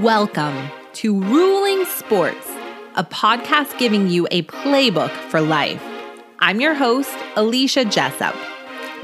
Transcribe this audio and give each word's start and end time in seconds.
Welcome 0.00 0.70
to 0.94 1.20
Ruling 1.20 1.84
Sports, 1.84 2.48
a 2.94 3.04
podcast 3.04 3.78
giving 3.78 4.08
you 4.08 4.26
a 4.30 4.40
playbook 4.44 5.10
for 5.28 5.42
life. 5.42 5.82
I'm 6.38 6.62
your 6.62 6.72
host, 6.72 7.14
Alicia 7.36 7.84
Jessup. 7.84 8.34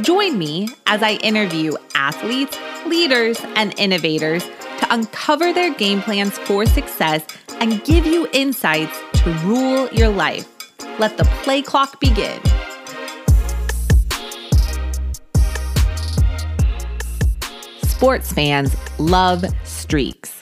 Join 0.00 0.38
me 0.38 0.70
as 0.86 1.02
I 1.02 1.16
interview 1.16 1.74
athletes, 1.94 2.58
leaders, 2.86 3.38
and 3.54 3.78
innovators 3.78 4.46
to 4.46 4.86
uncover 4.88 5.52
their 5.52 5.74
game 5.74 6.00
plans 6.00 6.38
for 6.38 6.64
success 6.64 7.22
and 7.60 7.84
give 7.84 8.06
you 8.06 8.26
insights 8.32 8.98
to 9.24 9.30
rule 9.44 9.90
your 9.90 10.08
life. 10.08 10.48
Let 10.98 11.18
the 11.18 11.24
play 11.42 11.60
clock 11.60 12.00
begin. 12.00 12.40
Sports 17.82 18.32
fans 18.32 18.74
love 18.98 19.44
streaks. 19.64 20.37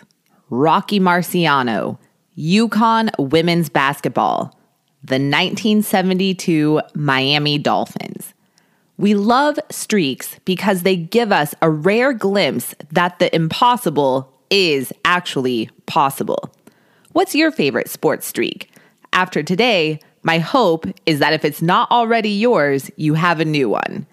Rocky 0.51 1.01
Marciano, 1.01 1.99
UConn 2.39 3.11
women's 3.19 3.69
basketball, 3.69 4.59
the 5.03 5.15
1972 5.15 6.81
Miami 6.95 7.59
Dolphins. 7.59 8.35
We 8.99 9.15
love 9.15 9.59
streaks 9.71 10.39
because 10.45 10.83
they 10.83 10.97
give 10.97 11.33
us 11.33 11.55
a 11.61 11.71
rare 11.71 12.13
glimpse 12.13 12.75
that 12.93 13.19
the 13.19 13.35
impossible 13.35 14.33
is 14.49 14.93
actually 15.05 15.69
possible. 15.87 16.55
What's 17.13 17.35
your 17.35 17.51
favorite 17.51 17.91
sports 17.91 18.27
streak? 18.27 18.71
After 19.13 19.43
today, 19.43 20.01
my 20.23 20.39
hope 20.39 20.87
is 21.07 21.19
that 21.19 21.33
if 21.33 21.45
it's 21.45 21.63
not 21.63 21.91
already 21.91 22.31
yours, 22.31 22.91
you 22.97 23.15
have 23.15 23.41
a 23.41 23.45
new 23.45 23.69
one. 23.69 24.07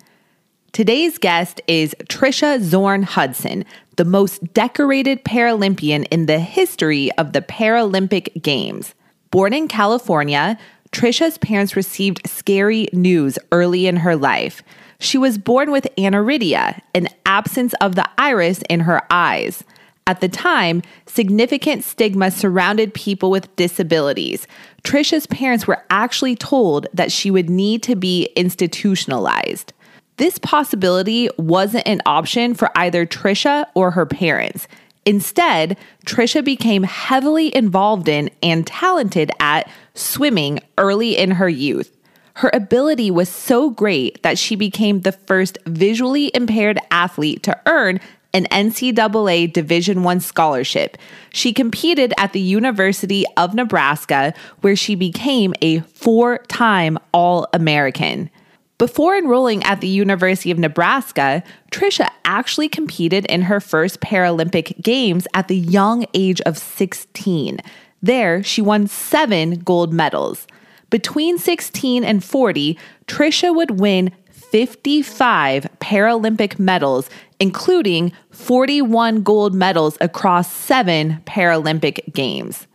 Today's 0.71 1.17
guest 1.19 1.61
is 1.67 1.95
Trischa 2.05 2.59
Zorn 2.59 3.03
Hudson, 3.03 3.63
the 3.97 4.05
most 4.05 4.53
decorated 4.53 5.23
Paralympian 5.23 6.07
in 6.09 6.25
the 6.25 6.39
history 6.39 7.11
of 7.13 7.33
the 7.33 7.41
Paralympic 7.41 8.41
Games. 8.41 8.93
Born 9.31 9.53
in 9.53 9.67
California, 9.67 10.57
Trischa's 10.91 11.37
parents 11.37 11.75
received 11.75 12.27
scary 12.27 12.87
news 12.93 13.39
early 13.51 13.87
in 13.87 13.97
her 13.97 14.15
life. 14.15 14.61
She 14.99 15.17
was 15.17 15.37
born 15.37 15.71
with 15.71 15.87
aniridia, 15.97 16.79
an 16.93 17.07
absence 17.25 17.73
of 17.81 17.95
the 17.95 18.07
iris 18.17 18.61
in 18.69 18.81
her 18.81 19.01
eyes. 19.11 19.63
At 20.05 20.21
the 20.21 20.29
time, 20.29 20.81
significant 21.05 21.83
stigma 21.83 22.29
surrounded 22.29 22.93
people 22.93 23.31
with 23.31 23.53
disabilities. 23.55 24.47
Trischa's 24.83 25.25
parents 25.27 25.65
were 25.65 25.83
actually 25.89 26.35
told 26.35 26.87
that 26.93 27.11
she 27.11 27.31
would 27.31 27.49
need 27.49 27.81
to 27.83 27.95
be 27.95 28.29
institutionalized. 28.35 29.72
This 30.17 30.37
possibility 30.37 31.29
wasn't 31.37 31.87
an 31.87 32.01
option 32.05 32.53
for 32.53 32.69
either 32.75 33.05
Trischa 33.05 33.65
or 33.73 33.91
her 33.91 34.05
parents. 34.05 34.67
Instead, 35.05 35.77
Trischa 36.05 36.43
became 36.43 36.83
heavily 36.83 37.53
involved 37.55 38.07
in 38.07 38.29
and 38.41 38.65
talented 38.65 39.31
at 39.39 39.69
swimming 39.95 40.59
early 40.77 41.17
in 41.17 41.31
her 41.31 41.49
youth. 41.49 41.95
Her 42.35 42.49
ability 42.53 43.11
was 43.11 43.29
so 43.29 43.69
great 43.69 44.21
that 44.23 44.37
she 44.37 44.55
became 44.55 45.01
the 45.01 45.11
first 45.11 45.57
visually 45.65 46.31
impaired 46.33 46.79
athlete 46.89 47.43
to 47.43 47.59
earn 47.65 47.99
an 48.33 48.45
NCAA 48.45 49.53
Division 49.53 50.01
1 50.01 50.19
scholarship. 50.19 50.97
She 51.31 51.53
competed 51.53 52.13
at 52.17 52.33
the 52.33 52.39
University 52.39 53.25
of 53.37 53.53
Nebraska 53.53 54.33
where 54.61 54.75
she 54.75 54.95
became 54.95 55.53
a 55.61 55.81
four-time 55.81 56.97
All-American. 57.13 58.31
Before 58.77 59.15
enrolling 59.15 59.63
at 59.63 59.81
the 59.81 59.87
University 59.87 60.49
of 60.51 60.57
Nebraska, 60.57 61.43
Trischa 61.71 62.09
actually 62.25 62.67
competed 62.67 63.25
in 63.27 63.43
her 63.43 63.59
first 63.59 63.99
Paralympic 64.01 64.81
Games 64.81 65.27
at 65.33 65.47
the 65.47 65.55
young 65.55 66.05
age 66.13 66.41
of 66.41 66.57
16. 66.57 67.59
There, 68.01 68.43
she 68.43 68.61
won 68.61 68.87
seven 68.87 69.59
gold 69.59 69.93
medals. 69.93 70.47
Between 70.89 71.37
16 71.37 72.03
and 72.03 72.23
40, 72.23 72.77
Trischa 73.07 73.55
would 73.55 73.79
win 73.79 74.11
55 74.31 75.67
Paralympic 75.79 76.59
medals, 76.59 77.09
including 77.39 78.11
41 78.31 79.23
gold 79.23 79.55
medals 79.55 79.97
across 80.01 80.51
seven 80.51 81.21
Paralympic 81.25 82.13
Games. 82.13 82.67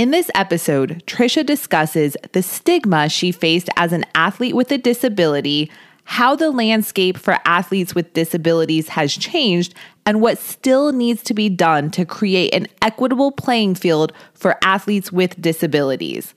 In 0.00 0.12
this 0.12 0.30
episode, 0.34 1.02
Trischa 1.06 1.44
discusses 1.44 2.16
the 2.32 2.42
stigma 2.42 3.10
she 3.10 3.32
faced 3.32 3.68
as 3.76 3.92
an 3.92 4.06
athlete 4.14 4.56
with 4.56 4.72
a 4.72 4.78
disability, 4.78 5.70
how 6.04 6.34
the 6.34 6.50
landscape 6.50 7.18
for 7.18 7.36
athletes 7.44 7.94
with 7.94 8.14
disabilities 8.14 8.88
has 8.88 9.14
changed, 9.14 9.74
and 10.06 10.22
what 10.22 10.38
still 10.38 10.92
needs 10.92 11.22
to 11.24 11.34
be 11.34 11.50
done 11.50 11.90
to 11.90 12.06
create 12.06 12.54
an 12.54 12.66
equitable 12.80 13.30
playing 13.30 13.74
field 13.74 14.14
for 14.32 14.56
athletes 14.64 15.12
with 15.12 15.38
disabilities. 15.38 16.32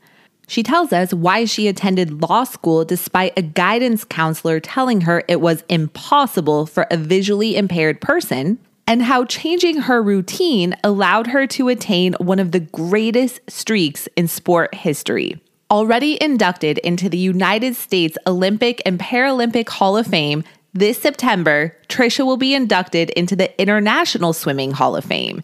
She 0.45 0.61
tells 0.61 0.91
us 0.91 1.13
why 1.13 1.45
she 1.45 1.69
attended 1.69 2.21
law 2.21 2.43
school 2.43 2.83
despite 2.83 3.31
a 3.37 3.41
guidance 3.41 4.03
counselor 4.03 4.59
telling 4.59 4.99
her 4.99 5.23
it 5.29 5.39
was 5.39 5.63
impossible 5.69 6.65
for 6.65 6.85
a 6.91 6.97
visually 6.97 7.55
impaired 7.55 8.01
person 8.01 8.59
and 8.87 9.01
how 9.01 9.25
changing 9.25 9.81
her 9.81 10.01
routine 10.01 10.75
allowed 10.83 11.27
her 11.27 11.47
to 11.47 11.69
attain 11.69 12.13
one 12.19 12.39
of 12.39 12.51
the 12.51 12.59
greatest 12.59 13.39
streaks 13.49 14.07
in 14.15 14.27
sport 14.27 14.73
history. 14.75 15.41
Already 15.71 16.21
inducted 16.21 16.77
into 16.79 17.09
the 17.09 17.17
United 17.17 17.75
States 17.75 18.17
Olympic 18.27 18.81
and 18.85 18.99
Paralympic 18.99 19.69
Hall 19.69 19.97
of 19.97 20.07
Fame, 20.07 20.43
this 20.73 21.01
September, 21.01 21.75
Trischa 21.87 22.25
will 22.25 22.37
be 22.37 22.53
inducted 22.53 23.11
into 23.11 23.35
the 23.35 23.61
International 23.61 24.33
Swimming 24.33 24.71
Hall 24.71 24.95
of 24.95 25.05
Fame. 25.05 25.41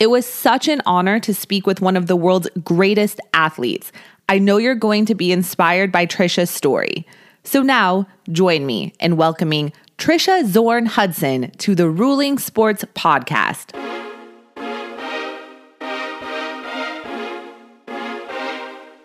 It 0.00 0.08
was 0.08 0.26
such 0.26 0.68
an 0.68 0.82
honor 0.86 1.20
to 1.20 1.32
speak 1.32 1.66
with 1.66 1.80
one 1.80 1.96
of 1.96 2.08
the 2.08 2.16
world's 2.16 2.48
greatest 2.64 3.20
athletes. 3.32 3.92
I 4.28 4.38
know 4.38 4.56
you're 4.56 4.74
going 4.74 5.06
to 5.06 5.14
be 5.14 5.30
inspired 5.30 5.92
by 5.92 6.06
Trischa's 6.06 6.50
story. 6.50 7.06
So 7.44 7.62
now, 7.62 8.06
join 8.30 8.66
me 8.66 8.92
in 9.00 9.16
welcoming 9.16 9.72
Trischa 9.98 10.44
Zorn 10.46 10.86
Hudson 10.86 11.50
to 11.58 11.74
the 11.74 11.88
Ruling 11.88 12.38
Sports 12.38 12.84
Podcast. 12.94 13.72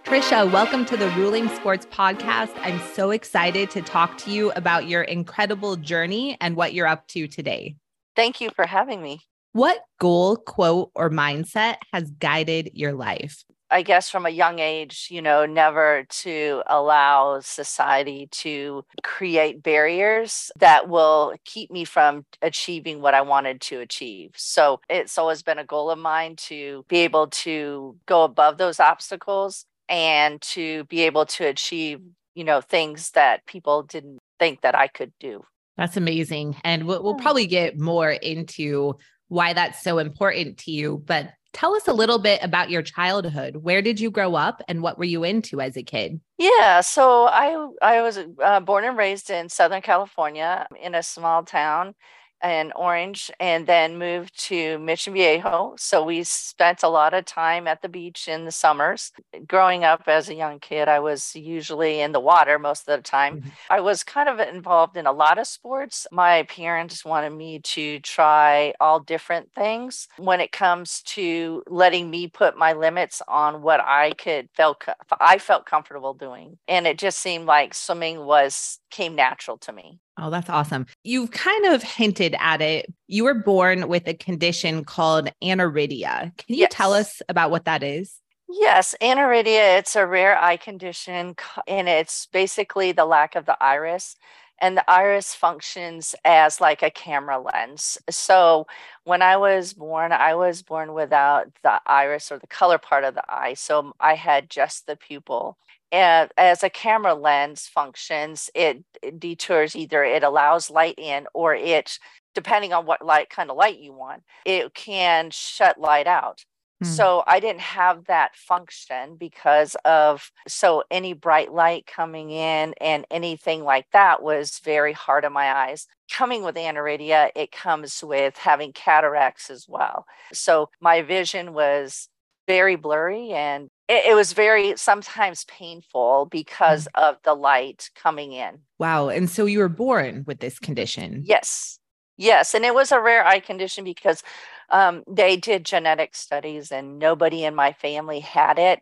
Trischa, 0.06 0.52
welcome 0.52 0.86
to 0.86 0.98
the 0.98 1.10
Ruling 1.12 1.50
Sports 1.50 1.86
Podcast. 1.88 2.52
I'm 2.62 2.80
so 2.94 3.12
excited 3.12 3.70
to 3.72 3.82
talk 3.82 4.18
to 4.20 4.32
you 4.32 4.52
about 4.52 4.88
your 4.88 5.04
incredible 5.04 5.76
journey 5.76 6.38
and 6.42 6.56
what 6.56 6.74
you're 6.74 6.88
up 6.88 7.08
to 7.10 7.28
today. 7.28 7.76
Thank 8.16 8.42
you 8.42 8.50
for 8.50 8.66
having 8.66 9.02
me. 9.02 9.20
What 9.52 9.80
goal, 10.00 10.38
quote, 10.38 10.92
or 10.96 11.10
mindset 11.10 11.76
has 11.94 12.10
guided 12.10 12.72
your 12.74 12.94
life? 12.94 13.44
I 13.70 13.82
guess 13.82 14.10
from 14.10 14.26
a 14.26 14.30
young 14.30 14.60
age, 14.60 15.08
you 15.12 15.22
know, 15.22 15.46
never 15.46 16.06
to 16.22 16.64
allow 16.68 17.40
society 17.42 18.30
to 18.32 18.86
create 19.04 19.62
barriers 19.62 20.52
that 20.58 20.88
will 20.88 21.34
keep 21.46 21.70
me 21.70 21.84
from 21.84 22.26
achieving 22.42 23.02
what 23.02 23.14
I 23.14 23.22
wanted 23.22 23.62
to 23.62 23.80
achieve. 23.80 24.32
So 24.36 24.80
it's 24.90 25.18
always 25.18 25.44
been 25.44 25.60
a 25.60 25.66
goal 25.66 25.90
of 25.90 26.00
mine 26.00 26.36
to 26.48 26.86
be 26.88 26.98
able 27.00 27.28
to 27.28 27.98
go 28.06 28.24
above 28.24 28.58
those 28.58 28.80
obstacles 28.80 29.66
and 29.90 30.42
to 30.42 30.86
be 30.86 31.02
able 31.02 31.26
to 31.26 31.46
achieve, 31.46 32.00
you 32.36 32.44
know, 32.44 32.62
things 32.62 33.12
that 33.12 33.46
people 33.46 33.84
didn't 33.84 34.20
think 34.40 34.62
that 34.62 34.76
I 34.76 34.88
could 34.88 35.12
do. 35.20 35.44
That's 35.78 35.98
amazing. 35.98 36.56
And 36.64 36.88
we'll, 36.88 37.04
we'll 37.04 37.16
probably 37.16 37.48
get 37.48 37.80
more 37.80 38.12
into 38.12 38.98
why 39.28 39.54
that's 39.54 39.84
so 39.84 39.98
important 39.98 40.58
to 40.60 40.72
you. 40.72 41.04
But 41.06 41.32
Tell 41.54 41.76
us 41.76 41.88
a 41.88 41.94
little 41.94 42.20
bit 42.20 42.44
about 42.44 42.70
your 42.70 42.82
childhood. 42.82 43.58
Where 43.58 43.82
did 43.82 44.00
you 44.00 44.12
grow 44.12 44.36
up 44.36 44.62
and 44.68 44.82
what 44.82 44.98
were 44.98 45.06
you 45.06 45.24
into 45.24 45.60
as 45.60 45.76
a 45.76 45.84
kid? 45.84 46.20
Yeah, 46.38 46.82
so 46.82 47.26
I 47.26 47.68
I 47.82 48.02
was 48.02 48.20
uh, 48.44 48.60
born 48.60 48.84
and 48.84 48.98
raised 48.98 49.30
in 49.30 49.50
Southern 49.50 49.82
California 49.82 50.68
in 50.80 50.94
a 50.94 51.02
small 51.02 51.44
town 51.44 51.96
in 52.44 52.72
Orange 52.76 53.32
and 53.40 53.68
then 53.68 53.98
moved 53.98 54.40
to 54.46 54.78
Mission 54.80 55.14
Viejo. 55.14 55.74
So 55.78 56.04
we 56.04 56.24
spent 56.24 56.84
a 56.84 56.90
lot 56.90 57.14
of 57.14 57.26
time 57.26 57.68
at 57.68 57.82
the 57.82 57.90
beach 57.90 58.28
in 58.28 58.46
the 58.46 58.52
summers. 58.52 59.12
Growing 59.48 59.84
up 59.84 60.04
as 60.08 60.30
a 60.30 60.36
young 60.36 60.60
kid, 60.60 60.88
I 60.88 61.00
was 61.00 61.36
usually 61.36 62.00
in 62.02 62.12
the 62.12 62.20
water 62.20 62.60
most 62.60 62.88
of 62.88 62.98
the 62.98 63.02
time. 63.02 63.38
Mm-hmm. 63.38 63.50
I 63.70 63.80
was 63.80 64.04
kind 64.04 64.30
of 64.30 64.40
involved 64.40 64.98
in 64.98 65.08
a 65.08 65.12
lot 65.12 65.38
of 65.38 65.48
sports. 65.48 66.08
My 66.12 66.44
parents 66.44 67.04
wanted 67.04 67.32
me 67.32 67.60
to 67.60 68.00
try 68.00 68.74
all 68.80 69.00
different 69.00 69.52
things 69.54 70.08
when 70.18 70.40
it 70.40 70.52
comes 70.52 71.02
to 71.04 71.64
letting 71.68 72.10
me 72.10 72.28
put 72.28 72.58
my 72.58 72.74
limits 72.74 73.22
on 73.28 73.62
what 73.62 73.80
I 73.80 74.12
could 74.12 74.50
felt 74.54 74.84
I 75.20 75.38
felt 75.38 75.66
comfortable 75.66 76.14
doing. 76.14 76.58
And 76.68 76.86
it 76.88 76.98
just 76.98 77.20
seemed 77.20 77.46
like 77.46 77.74
swimming 77.74 78.26
was 78.26 78.80
came 78.90 79.16
natural 79.16 79.58
to 79.60 79.72
me. 79.72 80.00
Oh, 80.18 80.30
that's 80.30 80.50
awesome. 80.50 80.88
You've 81.04 81.32
kind 81.32 81.66
of 81.68 81.84
hinted 81.84 82.36
at 82.40 82.62
it. 82.62 82.92
You 83.08 83.24
were 83.24 83.36
born 83.36 83.88
with 83.88 84.08
a 84.08 84.14
condition 84.14 84.84
called 84.84 85.30
aniridia. 85.44 86.36
Can 86.38 86.56
you 86.56 86.62
yes. 86.62 86.72
tell 86.72 86.94
us 86.94 87.22
about 87.30 87.52
what 87.52 87.66
that 87.66 87.84
is? 87.84 88.16
Yes, 88.50 88.96
aniridia, 89.02 89.78
it's 89.78 89.96
a 89.96 90.08
rare 90.08 90.42
eye 90.42 90.58
condition 90.58 91.36
and 91.68 91.90
it's 91.90 92.28
basically 92.28 92.94
the 92.94 93.06
lack 93.06 93.36
of 93.36 93.46
the 93.46 93.58
iris. 93.62 94.16
and 94.60 94.76
the 94.78 94.90
iris 94.90 95.36
functions 95.36 96.16
as 96.26 96.60
like 96.60 96.82
a 96.82 96.90
camera 96.90 97.40
lens. 97.40 97.98
So 98.10 98.66
when 99.04 99.22
I 99.22 99.38
was 99.38 99.74
born, 99.74 100.12
I 100.12 100.34
was 100.36 100.64
born 100.64 100.94
without 100.94 101.48
the 101.64 101.80
iris 101.86 102.32
or 102.32 102.40
the 102.40 102.48
color 102.48 102.78
part 102.80 103.04
of 103.04 103.14
the 103.16 103.24
eye. 103.30 103.54
So 103.54 103.94
I 104.00 104.16
had 104.16 104.50
just 104.50 104.88
the 104.88 104.96
pupil. 104.96 105.58
And 105.92 106.30
as 106.38 106.64
a 106.64 106.70
camera 106.70 107.14
lens 107.14 107.68
functions, 107.68 108.50
it, 108.54 108.84
it 109.02 109.20
detours 109.20 109.76
either 109.76 110.04
it 110.04 110.24
allows 110.24 110.70
light 110.70 110.96
in 110.98 111.28
or 111.34 111.56
it, 111.56 112.00
depending 112.36 112.74
on 112.74 112.86
what 112.86 113.06
light 113.06 113.30
kind 113.30 113.50
of 113.50 113.58
light 113.58 113.80
you 113.80 113.94
want, 113.94 114.24
it 114.46 114.74
can 114.74 115.30
shut 115.32 115.80
light 115.80 116.08
out. 116.08 116.44
Hmm. 116.82 116.90
So 116.90 117.24
I 117.26 117.40
didn't 117.40 117.62
have 117.62 118.06
that 118.06 118.36
function 118.36 119.16
because 119.16 119.76
of 119.84 120.32
so 120.48 120.84
any 120.92 121.14
bright 121.14 121.52
light 121.52 121.88
coming 121.88 122.30
in 122.30 122.74
and 122.80 123.06
anything 123.10 123.64
like 123.64 123.88
that 123.94 124.22
was 124.22 124.60
very 124.64 124.94
hard 124.94 125.26
on 125.26 125.34
my 125.34 125.52
eyes. 125.52 125.88
Coming 126.12 126.44
with 126.44 126.56
aniridia, 126.56 127.32
it 127.36 127.52
comes 127.52 128.04
with 128.04 128.38
having 128.38 128.74
cataracts 128.74 129.50
as 129.50 129.66
well. 129.68 130.06
So 130.34 130.70
my 130.80 131.02
vision 131.02 131.54
was 131.54 132.10
very 132.48 132.76
blurry 132.76 133.32
and 133.32 133.70
it, 133.88 134.08
it 134.08 134.16
was 134.16 134.34
very 134.34 134.76
sometimes 134.78 135.46
painful 135.46 136.28
because 136.30 136.88
mm. 136.96 137.02
of 137.02 137.18
the 137.24 137.34
light 137.34 137.90
coming 137.96 138.34
in. 138.34 138.60
Wow. 138.80 139.10
And 139.10 139.30
so 139.30 139.46
you 139.46 139.60
were 139.60 139.70
born 139.70 140.24
with 140.28 140.40
this 140.40 140.60
condition. 140.60 141.24
Yes. 141.26 141.80
Yes. 142.18 142.54
And 142.54 142.66
it 142.66 142.74
was 142.74 142.92
a 142.92 143.00
rare 143.00 143.26
eye 143.26 143.40
condition 143.40 143.84
because 143.84 144.24
um, 144.70 145.04
they 145.08 145.38
did 145.38 145.66
genetic 145.66 146.16
studies 146.16 146.72
and 146.72 147.00
nobody 147.00 147.44
in 147.44 147.56
my 147.56 147.74
family 147.74 148.20
had 148.20 148.60
it. 148.60 148.82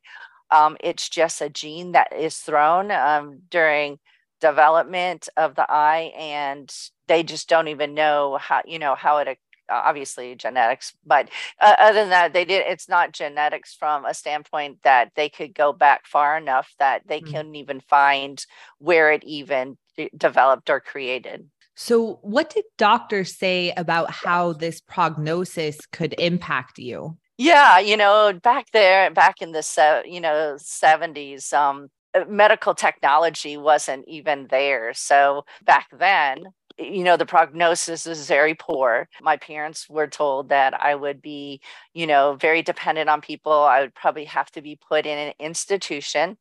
Um, 0.52 0.78
it's 0.80 1.10
just 1.10 1.42
a 1.42 1.50
gene 1.50 1.94
that 1.94 2.14
is 2.14 2.38
thrown 2.38 2.92
um, 2.92 3.42
during 3.50 4.00
development 4.42 5.30
of 5.38 5.56
the 5.56 5.66
eye 5.70 6.14
and 6.18 6.74
they 7.08 7.24
just 7.24 7.48
don't 7.48 7.68
even 7.68 7.94
know 7.94 8.38
how 8.40 8.62
you 8.66 8.78
know 8.78 8.94
how 8.94 9.18
it 9.18 9.38
obviously 9.70 10.36
genetics 10.36 10.94
but 11.06 11.30
uh, 11.62 11.76
other 11.80 12.02
than 12.02 12.10
that 12.10 12.34
they 12.34 12.46
did 12.46 12.64
it's 12.68 12.90
not 12.90 13.12
genetics 13.12 13.74
from 13.74 14.06
a 14.06 14.14
standpoint 14.14 14.78
that 14.84 15.12
they 15.16 15.30
could 15.30 15.54
go 15.54 15.74
back 15.74 16.06
far 16.06 16.38
enough 16.38 16.74
that 16.80 17.02
they 17.08 17.22
mm. 17.22 17.26
couldn't 17.26 17.56
even 17.56 17.80
find 17.82 18.46
where 18.80 19.12
it 19.12 19.24
even 19.24 19.78
developed 20.18 20.70
or 20.70 20.80
created 20.80 21.50
so, 21.78 22.20
what 22.22 22.50
did 22.52 22.64
doctors 22.78 23.36
say 23.36 23.74
about 23.76 24.10
how 24.10 24.54
this 24.54 24.80
prognosis 24.80 25.86
could 25.92 26.16
impact 26.18 26.80
you? 26.80 27.18
Yeah, 27.38 27.80
you 27.80 27.98
know, 27.98 28.32
back 28.42 28.72
there, 28.72 29.12
back 29.12 29.42
in 29.42 29.52
the 29.52 30.04
you 30.06 30.22
know 30.22 30.56
seventies, 30.58 31.52
um, 31.52 31.90
medical 32.28 32.74
technology 32.74 33.58
wasn't 33.58 34.06
even 34.08 34.48
there. 34.50 34.94
So 34.94 35.46
back 35.66 35.88
then, 35.98 36.46
you 36.78 37.04
know 37.04 37.18
the 37.18 37.26
prognosis 37.26 38.06
is 38.06 38.28
very 38.28 38.54
poor. 38.54 39.08
My 39.22 39.38
parents 39.38 39.90
were 39.90 40.08
told 40.08 40.50
that 40.50 40.74
i 40.74 40.94
would 40.94 41.22
be 41.22 41.62
you 41.94 42.08
know 42.08 42.36
very 42.40 42.62
dependent 42.62 43.10
on 43.10 43.22
people. 43.22 43.52
I 43.52 43.82
would 43.82 43.96
probably 43.96 44.26
have 44.26 44.52
to 44.52 44.62
be 44.62 44.78
put 44.88 45.06
in 45.06 45.18
an 45.18 45.34
institution 45.40 46.38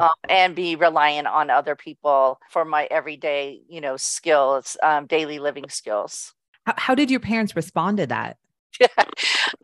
um, 0.00 0.10
and 0.28 0.54
be 0.54 0.76
reliant 0.76 1.26
on 1.26 1.50
other 1.50 1.76
people 1.76 2.40
for 2.50 2.64
my 2.64 2.86
everyday 2.90 3.60
you 3.68 3.80
know 3.80 3.96
skills 3.96 4.76
um, 4.82 5.06
daily 5.06 5.38
living 5.38 5.68
skills. 5.68 6.34
How, 6.66 6.74
how 6.76 6.94
did 6.94 7.10
your 7.10 7.20
parents 7.20 7.56
respond 7.56 7.98
to 7.98 8.06
that 8.08 8.36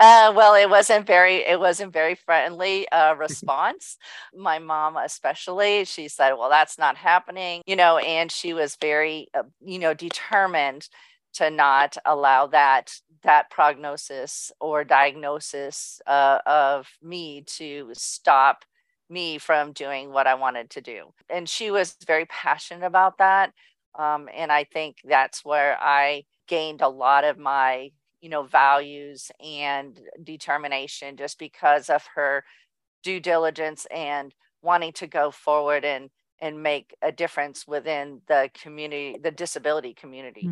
uh, 0.01 0.33
well, 0.35 0.55
it 0.55 0.69
wasn't 0.69 1.07
very 1.07 1.37
it 1.37 1.59
wasn't 1.59 1.93
very 1.93 2.15
friendly 2.15 2.89
uh, 2.91 3.15
response. 3.19 3.97
My 4.35 4.59
mom, 4.59 4.97
especially, 4.97 5.85
she 5.85 6.09
said, 6.09 6.35
"Well, 6.35 6.51
that's 6.51 6.79
not 6.79 6.97
happening," 6.97 7.63
you 7.67 7.77
know, 7.77 7.99
and 7.99 8.31
she 8.31 8.53
was 8.53 8.77
very, 8.81 9.29
uh, 9.35 9.45
you 9.61 9.79
know, 9.79 9.95
determined 9.95 10.89
to 11.35 11.51
not 11.51 11.97
allow 12.05 12.47
that 12.49 12.95
that 13.23 13.51
prognosis 13.51 14.53
or 14.61 14.85
diagnosis 14.85 16.01
uh, 16.07 16.39
of 16.47 16.89
me 17.03 17.43
to 17.47 17.91
stop 17.95 18.65
me 19.09 19.39
from 19.39 19.73
doing 19.73 20.13
what 20.13 20.27
I 20.27 20.35
wanted 20.35 20.71
to 20.71 20.81
do. 20.81 21.13
And 21.31 21.49
she 21.49 21.71
was 21.71 21.97
very 22.07 22.27
passionate 22.27 22.85
about 22.87 23.19
that. 23.19 23.53
Um, 23.99 24.29
and 24.35 24.53
I 24.53 24.65
think 24.65 24.99
that's 25.05 25.45
where 25.45 25.77
I 25.81 26.25
gained 26.49 26.83
a 26.83 26.89
lot 26.89 27.25
of 27.25 27.39
my 27.39 27.91
you 28.21 28.29
know 28.29 28.43
values 28.43 29.31
and 29.45 30.01
determination 30.23 31.17
just 31.17 31.39
because 31.39 31.91
of 31.91 32.05
her 32.15 32.45
due 33.03 33.21
diligence 33.21 33.87
and 33.91 34.35
wanting 34.63 34.93
to 34.93 35.07
go 35.07 35.31
forward 35.31 35.85
and 35.85 36.11
and 36.41 36.63
make 36.63 36.95
a 37.03 37.13
difference 37.13 37.67
within 37.67 38.21
the 38.29 38.51
community 38.63 39.17
the 39.23 39.31
disability 39.31 39.95
community. 39.95 40.49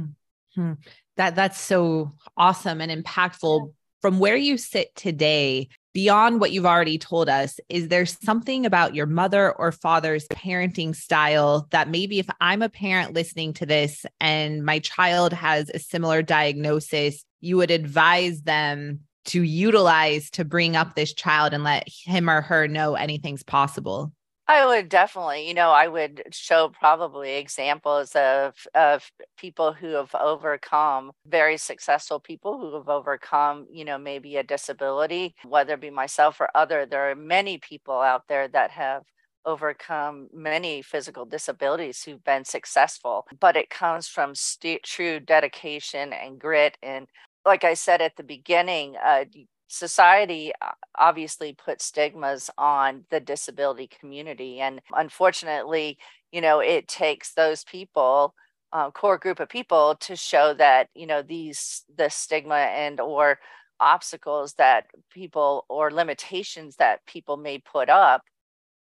Mm-hmm. 0.57 0.75
that 1.17 1.35
that's 1.35 1.61
so 1.61 2.13
awesome 2.37 2.81
and 2.81 3.05
impactful. 3.05 3.73
From 4.01 4.19
where 4.19 4.37
you 4.37 4.59
sit 4.59 4.95
today 4.95 5.69
beyond 5.95 6.41
what 6.41 6.53
you've 6.53 6.67
already 6.67 6.99
told 6.99 7.29
us, 7.29 7.59
is 7.69 7.89
there 7.89 8.05
something 8.05 8.67
about 8.67 8.95
your 8.95 9.07
mother 9.07 9.53
or 9.53 9.73
father's 9.73 10.27
parenting 10.29 10.95
style 10.95 11.67
that 11.71 11.89
maybe 11.89 12.19
if 12.19 12.29
I'm 12.41 12.63
a 12.63 12.69
parent 12.69 13.15
listening 13.15 13.55
to 13.55 13.67
this 13.67 14.05
and 14.21 14.65
my 14.65 14.81
child 14.81 15.33
has 15.33 15.71
a 15.71 15.79
similar 15.79 16.21
diagnosis, 16.21 17.25
you 17.45 17.57
would 17.57 17.71
advise 17.71 18.43
them 18.43 19.01
to 19.27 19.43
utilize 19.43 20.31
to 20.31 20.45
bring 20.45 20.77
up 20.77 20.95
this 20.95 21.13
child 21.13 21.55
and 21.55 21.65
let 21.65 21.89
him 21.89 22.29
or 22.29 22.41
her 22.43 22.69
know 22.69 22.95
anything's 22.95 23.43
possible? 23.43 24.13
I 24.47 24.67
would 24.67 24.91
definitely, 24.91 25.49
you 25.49 25.55
know, 25.55 25.71
I 25.71 25.89
would 25.89 26.23
show 26.31 26.69
probably 26.69 27.37
examples 27.37 28.15
of 28.15 28.55
of 28.75 29.11
people 29.39 29.73
who 29.73 29.93
have 29.95 30.15
overcome 30.15 31.13
very 31.27 31.57
successful 31.57 32.21
people 32.21 32.59
who 32.59 32.75
have 32.75 32.91
overcome, 32.91 33.67
you 33.73 33.87
know, 33.87 33.97
maybe 33.97 34.37
a 34.37 34.43
disability, 34.43 35.35
whether 35.47 35.75
it 35.75 35.81
be 35.81 35.91
myself 35.91 36.41
or 36.41 36.51
other. 36.55 36.85
There 36.85 37.11
are 37.11 37.15
many 37.15 37.57
people 37.57 37.99
out 37.99 38.29
there 38.29 38.47
that 38.49 38.71
have 38.73 39.05
overcome 39.47 40.29
many 40.33 40.83
physical 40.83 41.25
disabilities 41.25 42.03
who've 42.03 42.25
been 42.25 42.45
successful, 42.45 43.27
but 43.41 43.57
it 43.57 43.71
comes 43.71 44.09
from 44.09 44.35
st- 44.35 44.83
true 44.83 45.21
dedication 45.21 46.13
and 46.13 46.39
grit 46.39 46.77
and 46.83 47.07
like 47.47 47.65
I 47.65 47.75
said 47.75 48.01
at 48.01 48.17
the 48.17 48.23
beginning, 48.23 48.97
uh, 49.05 49.25
society 49.69 50.53
uh, 50.63 50.71
obviously 50.99 51.55
puts 51.55 51.85
stigmas 51.87 52.51
on 52.59 53.05
the 53.11 53.21
disability 53.21 53.89
community 53.89 54.61
and 54.61 54.81
unfortunately 54.95 55.99
you 56.33 56.41
know 56.41 56.61
it 56.61 56.87
takes 56.87 57.33
those 57.35 57.65
people 57.65 58.35
uh, 58.73 58.91
core 58.91 59.19
group 59.19 59.41
of 59.41 59.49
people 59.49 59.97
to 60.01 60.15
show 60.17 60.55
that 60.55 60.89
you 60.95 61.07
know 61.07 61.23
these 61.23 61.83
the 61.97 62.09
stigma 62.09 62.55
and 62.55 63.01
or 63.01 63.39
obstacles 63.81 64.55
that 64.55 64.87
people 65.11 65.65
or 65.69 65.91
limitations 65.91 66.77
that 66.77 67.05
people 67.07 67.37
may 67.37 67.59
put 67.59 67.89
up 67.89 68.23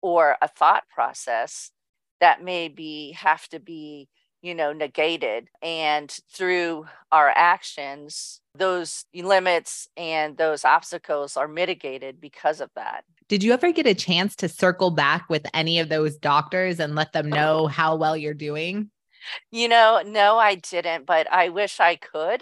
or 0.01 0.35
a 0.41 0.47
thought 0.47 0.83
process 0.93 1.71
that 2.19 2.43
may 2.43 2.67
be 2.67 3.11
have 3.13 3.47
to 3.49 3.59
be 3.59 4.07
you 4.41 4.55
know 4.55 4.73
negated. 4.73 5.49
And 5.61 6.09
through 6.31 6.87
our 7.11 7.31
actions 7.35 8.41
those 8.55 9.05
limits 9.13 9.87
and 9.95 10.37
those 10.37 10.65
obstacles 10.65 11.37
are 11.37 11.47
mitigated 11.47 12.19
because 12.19 12.59
of 12.59 12.69
that. 12.75 13.05
Did 13.29 13.43
you 13.43 13.53
ever 13.53 13.71
get 13.71 13.87
a 13.87 13.93
chance 13.93 14.35
to 14.37 14.49
circle 14.49 14.91
back 14.91 15.29
with 15.29 15.45
any 15.53 15.79
of 15.79 15.87
those 15.87 16.17
doctors 16.17 16.81
and 16.81 16.95
let 16.95 17.13
them 17.13 17.29
know 17.29 17.67
how 17.67 17.95
well 17.95 18.17
you're 18.17 18.33
doing? 18.33 18.89
You 19.51 19.67
know 19.67 20.01
no 20.05 20.37
i 20.37 20.55
didn't 20.55 21.05
but 21.05 21.31
i 21.31 21.49
wish 21.49 21.79
i 21.79 21.95
could 21.95 22.41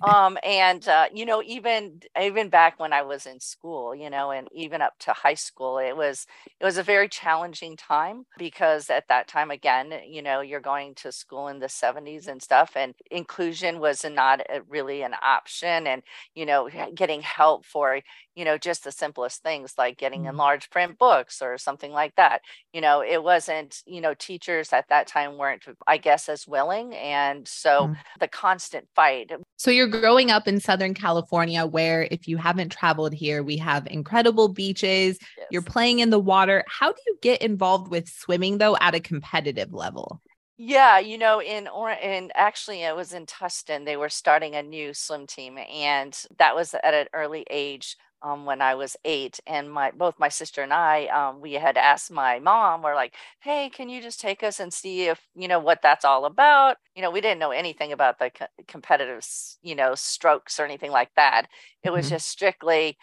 um, 0.00 0.38
and 0.44 0.86
uh, 0.88 1.06
you 1.12 1.26
know, 1.26 1.42
even 1.44 2.00
even 2.20 2.48
back 2.50 2.78
when 2.78 2.92
I 2.92 3.02
was 3.02 3.26
in 3.26 3.40
school, 3.40 3.94
you 3.94 4.10
know, 4.10 4.30
and 4.30 4.48
even 4.52 4.80
up 4.80 4.94
to 5.00 5.12
high 5.12 5.34
school, 5.34 5.78
it 5.78 5.96
was 5.96 6.26
it 6.60 6.64
was 6.64 6.78
a 6.78 6.82
very 6.84 7.08
challenging 7.08 7.76
time 7.76 8.24
because 8.36 8.90
at 8.90 9.08
that 9.08 9.26
time, 9.26 9.50
again, 9.50 9.92
you 10.06 10.22
know, 10.22 10.40
you're 10.40 10.60
going 10.60 10.94
to 10.96 11.10
school 11.12 11.48
in 11.48 11.58
the 11.58 11.68
70s 11.68 12.28
and 12.28 12.40
stuff, 12.42 12.72
and 12.76 12.94
inclusion 13.10 13.80
was 13.80 14.04
not 14.04 14.40
a, 14.48 14.62
really 14.68 15.02
an 15.02 15.14
option, 15.24 15.86
and 15.86 16.02
you 16.34 16.46
know, 16.46 16.68
getting 16.94 17.20
help 17.22 17.64
for 17.66 18.00
you 18.38 18.44
know 18.44 18.56
just 18.56 18.84
the 18.84 18.92
simplest 18.92 19.42
things 19.42 19.74
like 19.76 19.98
getting 19.98 20.24
in 20.24 20.30
mm-hmm. 20.30 20.38
large 20.38 20.70
print 20.70 20.96
books 20.96 21.42
or 21.42 21.58
something 21.58 21.90
like 21.90 22.14
that 22.14 22.40
you 22.72 22.80
know 22.80 23.02
it 23.02 23.20
wasn't 23.22 23.82
you 23.84 24.00
know 24.00 24.14
teachers 24.14 24.72
at 24.72 24.88
that 24.88 25.08
time 25.08 25.36
weren't 25.36 25.64
i 25.88 25.96
guess 25.96 26.28
as 26.28 26.46
willing 26.46 26.94
and 26.94 27.48
so 27.48 27.88
mm. 27.88 27.96
the 28.20 28.28
constant 28.28 28.86
fight 28.94 29.32
so 29.56 29.72
you're 29.72 29.88
growing 29.88 30.30
up 30.30 30.46
in 30.46 30.60
southern 30.60 30.94
california 30.94 31.66
where 31.66 32.06
if 32.12 32.28
you 32.28 32.36
haven't 32.36 32.70
traveled 32.70 33.12
here 33.12 33.42
we 33.42 33.56
have 33.56 33.84
incredible 33.88 34.48
beaches 34.48 35.18
yes. 35.36 35.46
you're 35.50 35.60
playing 35.60 35.98
in 35.98 36.10
the 36.10 36.20
water 36.20 36.62
how 36.68 36.92
do 36.92 37.00
you 37.08 37.18
get 37.20 37.42
involved 37.42 37.90
with 37.90 38.08
swimming 38.08 38.58
though 38.58 38.76
at 38.80 38.94
a 38.94 39.00
competitive 39.00 39.72
level 39.72 40.20
yeah, 40.60 40.98
you 40.98 41.18
know, 41.18 41.40
in 41.40 41.68
or 41.68 41.92
in 41.92 42.32
actually 42.34 42.82
it 42.82 42.94
was 42.96 43.12
in 43.12 43.26
Tustin. 43.26 43.84
They 43.84 43.96
were 43.96 44.08
starting 44.08 44.56
a 44.56 44.62
new 44.62 44.92
swim 44.92 45.28
team, 45.28 45.56
and 45.56 46.20
that 46.38 46.56
was 46.56 46.74
at 46.74 46.94
an 46.94 47.06
early 47.12 47.46
age 47.48 47.96
um, 48.22 48.44
when 48.44 48.60
I 48.62 48.74
was 48.74 48.96
eight, 49.04 49.40
and 49.46 49.70
my 49.70 49.90
both 49.92 50.18
my 50.18 50.28
sister 50.28 50.62
and 50.62 50.72
I, 50.72 51.06
um, 51.06 51.40
we 51.40 51.54
had 51.54 51.76
asked 51.76 52.10
my 52.10 52.38
mom, 52.40 52.82
we're 52.82 52.94
like, 52.94 53.14
"Hey, 53.40 53.70
can 53.70 53.88
you 53.88 54.02
just 54.02 54.20
take 54.20 54.42
us 54.42 54.60
and 54.60 54.72
see 54.72 55.06
if 55.08 55.20
you 55.34 55.48
know 55.48 55.58
what 55.60 55.82
that's 55.82 56.04
all 56.04 56.24
about?" 56.24 56.78
You 56.94 57.02
know, 57.02 57.10
we 57.10 57.20
didn't 57.20 57.40
know 57.40 57.50
anything 57.52 57.92
about 57.92 58.18
the 58.18 58.30
co- 58.30 58.46
competitive, 58.66 59.26
you 59.62 59.74
know, 59.74 59.94
strokes 59.94 60.58
or 60.60 60.64
anything 60.64 60.90
like 60.90 61.10
that. 61.16 61.46
It 61.82 61.90
was 61.90 62.06
mm-hmm. 62.06 62.16
just 62.16 62.28
strictly, 62.28 62.96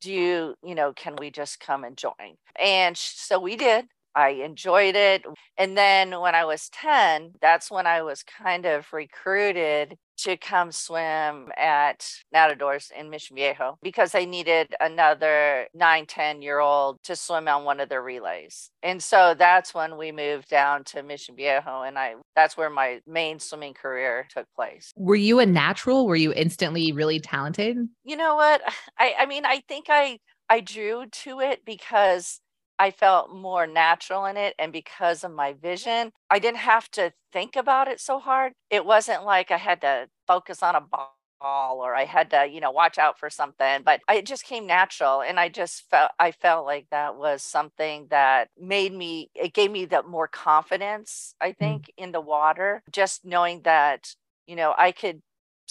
do 0.00 0.12
you, 0.12 0.54
you 0.64 0.74
know, 0.74 0.92
can 0.92 1.16
we 1.16 1.30
just 1.30 1.60
come 1.60 1.84
and 1.84 1.96
join? 1.96 2.36
And 2.60 2.96
so 2.96 3.38
we 3.40 3.56
did. 3.56 3.86
I 4.14 4.30
enjoyed 4.30 4.96
it. 4.96 5.24
And 5.56 5.76
then 5.76 6.20
when 6.20 6.34
I 6.34 6.44
was 6.44 6.68
10, 6.70 7.32
that's 7.40 7.70
when 7.70 7.86
I 7.86 8.02
was 8.02 8.22
kind 8.22 8.66
of 8.66 8.92
recruited 8.92 9.96
to 10.22 10.36
come 10.36 10.72
swim 10.72 11.50
at 11.56 12.08
Nadadores 12.34 12.90
in 12.92 13.10
Mission 13.10 13.36
Viejo 13.36 13.78
because 13.82 14.12
they 14.12 14.26
needed 14.26 14.74
another 14.80 15.66
nine, 15.74 16.06
10 16.06 16.42
year 16.42 16.60
old 16.60 17.02
to 17.04 17.16
swim 17.16 17.48
on 17.48 17.64
one 17.64 17.80
of 17.80 17.88
their 17.88 18.02
relays. 18.02 18.70
And 18.82 19.02
so 19.02 19.34
that's 19.36 19.74
when 19.74 19.96
we 19.96 20.12
moved 20.12 20.48
down 20.48 20.84
to 20.84 21.02
Mission 21.02 21.36
Viejo. 21.36 21.82
And 21.82 21.98
I 21.98 22.14
that's 22.36 22.56
where 22.56 22.70
my 22.70 23.00
main 23.06 23.38
swimming 23.38 23.74
career 23.74 24.26
took 24.32 24.46
place. 24.54 24.92
Were 24.96 25.16
you 25.16 25.40
a 25.40 25.46
natural? 25.46 26.06
Were 26.06 26.16
you 26.16 26.32
instantly 26.32 26.92
really 26.92 27.20
talented? 27.20 27.76
You 28.04 28.16
know 28.16 28.36
what? 28.36 28.62
I, 28.98 29.14
I 29.20 29.26
mean, 29.26 29.44
I 29.44 29.62
think 29.68 29.86
I 29.88 30.18
I 30.48 30.60
drew 30.60 31.06
to 31.06 31.40
it 31.40 31.64
because 31.64 32.40
I 32.82 32.90
felt 32.90 33.32
more 33.32 33.64
natural 33.64 34.24
in 34.24 34.36
it. 34.36 34.56
And 34.58 34.72
because 34.72 35.22
of 35.22 35.30
my 35.30 35.52
vision, 35.52 36.10
I 36.28 36.40
didn't 36.40 36.58
have 36.58 36.90
to 36.90 37.12
think 37.32 37.54
about 37.54 37.86
it 37.86 38.00
so 38.00 38.18
hard. 38.18 38.54
It 38.70 38.84
wasn't 38.84 39.24
like 39.24 39.52
I 39.52 39.56
had 39.56 39.80
to 39.82 40.08
focus 40.26 40.64
on 40.64 40.74
a 40.74 40.80
ball 40.80 41.14
or 41.40 41.94
I 41.94 42.06
had 42.06 42.30
to, 42.30 42.48
you 42.50 42.60
know, 42.60 42.72
watch 42.72 42.98
out 42.98 43.20
for 43.20 43.30
something, 43.30 43.82
but 43.84 44.00
it 44.10 44.26
just 44.26 44.42
came 44.42 44.66
natural. 44.66 45.22
And 45.22 45.38
I 45.38 45.48
just 45.48 45.88
felt, 45.90 46.10
I 46.18 46.32
felt 46.32 46.66
like 46.66 46.88
that 46.90 47.14
was 47.14 47.44
something 47.44 48.08
that 48.10 48.48
made 48.60 48.92
me, 48.92 49.30
it 49.36 49.54
gave 49.54 49.70
me 49.70 49.84
the 49.84 50.02
more 50.02 50.26
confidence, 50.26 51.36
I 51.40 51.50
mm. 51.52 51.58
think, 51.58 51.92
in 51.96 52.10
the 52.10 52.20
water, 52.20 52.82
just 52.90 53.24
knowing 53.24 53.62
that, 53.62 54.12
you 54.48 54.56
know, 54.56 54.74
I 54.76 54.90
could 54.90 55.22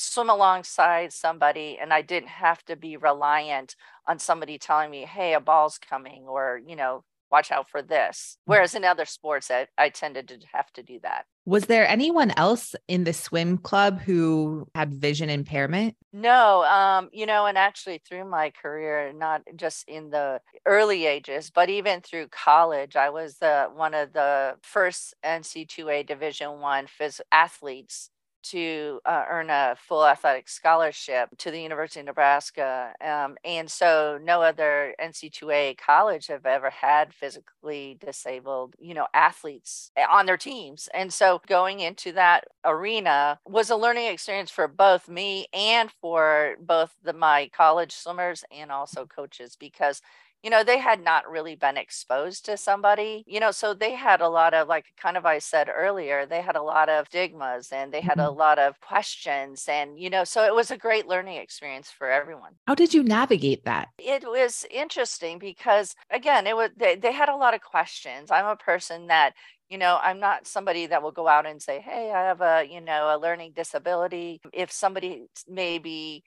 swim 0.02 0.30
alongside 0.30 1.14
somebody 1.14 1.78
and 1.82 1.94
I 1.94 2.02
didn't 2.02 2.30
have 2.30 2.64
to 2.66 2.76
be 2.76 2.98
reliant 2.98 3.76
on 4.08 4.20
somebody 4.20 4.58
telling 4.58 4.92
me, 4.92 5.06
hey, 5.06 5.34
a 5.34 5.40
ball's 5.40 5.78
coming 5.78 6.24
or, 6.28 6.60
you 6.66 6.76
know, 6.76 7.04
watch 7.32 7.52
out 7.52 7.70
for 7.70 7.82
this. 7.82 8.38
Mm. 8.38 8.42
Whereas 8.46 8.76
in 8.76 8.84
other 8.84 9.06
sports, 9.06 9.50
I, 9.50 9.68
I 9.78 9.90
tended 9.90 10.28
to 10.28 10.38
have 10.52 10.72
to 10.74 10.84
do 10.84 11.00
that. 11.04 11.26
Was 11.46 11.66
there 11.66 11.88
anyone 11.88 12.32
else 12.38 12.76
in 12.88 13.04
the 13.04 13.14
swim 13.14 13.58
club 13.58 14.00
who 14.00 14.68
had 14.76 14.94
vision 14.94 15.30
impairment? 15.30 15.96
No, 16.14 16.64
um, 16.66 17.10
you 17.12 17.26
know, 17.26 17.48
and 17.48 17.58
actually 17.58 18.02
through 18.08 18.26
my 18.26 18.52
career, 18.52 19.12
not 19.12 19.42
just 19.56 19.88
in 19.88 20.12
the 20.12 20.40
early 20.68 21.08
ages, 21.08 21.50
but 21.50 21.70
even 21.70 22.02
through 22.02 22.28
college, 22.28 22.96
I 22.96 23.10
was 23.10 23.38
the 23.38 23.70
one 23.74 23.96
of 23.96 24.14
the 24.14 24.56
first 24.62 25.16
NC2A 25.26 26.06
Division 26.06 26.60
One 26.60 26.86
phys- 26.86 27.22
athletes 27.32 28.12
to 28.44 29.00
uh, 29.06 29.24
earn 29.30 29.50
a 29.50 29.76
full 29.78 30.06
athletic 30.06 30.50
scholarship 30.50 31.30
to 31.38 31.52
the 31.52 31.62
University 31.62 32.00
of 32.00 32.08
Nebraska. 32.08 32.94
Um, 33.02 33.38
and 33.44 33.70
so 33.70 34.20
no 34.22 34.42
other 34.42 34.96
NC2A 35.02 35.78
college 35.78 36.28
have 36.28 36.46
ever 36.46 36.70
had 36.70 37.14
physically 37.14 37.98
disabled, 38.00 38.76
you 38.80 38.94
know, 38.94 39.08
athletes 39.14 39.92
eh, 39.96 40.06
on 40.10 40.26
their 40.26 40.38
teams. 40.38 40.90
And 40.94 41.14
so 41.14 41.42
going 41.48 41.80
into 41.80 42.12
that 42.14 42.46
arena 42.66 43.40
was 43.46 43.70
a 43.70 43.76
learning 43.76 44.08
experience 44.08 44.52
for 44.52 44.68
both 44.68 45.08
me 45.08 45.48
and 45.54 45.92
for 46.02 46.56
both 46.60 46.96
the 47.04 47.14
my 47.14 47.50
college 47.56 47.92
swimmers 47.94 48.44
and 48.52 48.72
also 48.72 49.06
coaches 49.06 49.56
because 49.60 50.02
you 50.44 50.50
know, 50.50 50.64
they 50.64 50.80
had 50.80 51.04
not 51.04 51.30
really 51.30 51.56
been 51.56 51.78
exposed 51.78 52.46
to 52.46 52.58
somebody, 52.58 53.24
you 53.28 53.40
know, 53.40 53.52
so 53.52 53.74
they 53.74 53.94
had 53.94 54.22
a 54.22 54.30
lot 54.30 54.54
of, 54.54 54.68
like, 54.68 54.86
kind 54.98 55.18
of 55.18 55.26
I 55.26 55.40
said 55.40 55.70
earlier, 55.74 56.26
they 56.26 56.42
had 56.42 56.56
a 56.56 56.62
lot 56.64 56.90
of 56.90 57.08
stigmas 57.08 57.72
and 57.72 57.94
they 57.94 58.02
had 58.02 58.18
mm-hmm. 58.18 58.28
a 58.28 58.32
lot 58.32 58.58
of 58.58 58.80
questions. 58.82 59.66
And, 59.68 60.00
you 60.00 60.10
know, 60.10 60.24
so 60.24 60.44
it 60.44 60.56
was 60.56 60.72
a 60.72 60.78
great 60.78 61.08
learning 61.08 61.38
experience 61.38 61.92
for 61.92 62.10
everyone. 62.10 62.54
How 62.68 62.76
did 62.76 62.94
you 62.94 63.04
navigate 63.04 63.66
that? 63.66 63.90
It 64.00 64.24
was 64.24 64.66
interesting 64.72 65.38
because, 65.38 65.96
again, 66.10 66.48
it 66.48 66.56
was, 66.56 66.72
they, 66.76 66.96
they 66.96 67.12
had 67.12 67.30
a 67.30 67.36
lot 67.36 67.54
of 67.54 67.62
questions. 67.62 68.32
I'm 68.32 68.46
a 68.46 68.56
person 68.56 69.08
that, 69.08 69.34
you 69.70 69.78
know 69.78 69.98
i'm 70.04 70.20
not 70.20 70.46
somebody 70.46 70.86
that 70.86 71.02
will 71.02 71.14
go 71.14 71.30
out 71.30 71.46
and 71.46 71.62
say 71.62 71.80
hey 71.80 72.12
i 72.14 72.24
have 72.24 72.42
a 72.42 72.68
you 72.70 72.82
know 72.82 73.16
a 73.16 73.18
learning 73.18 73.54
disability 73.56 74.42
if 74.52 74.70
somebody 74.70 75.24
maybe 75.48 76.26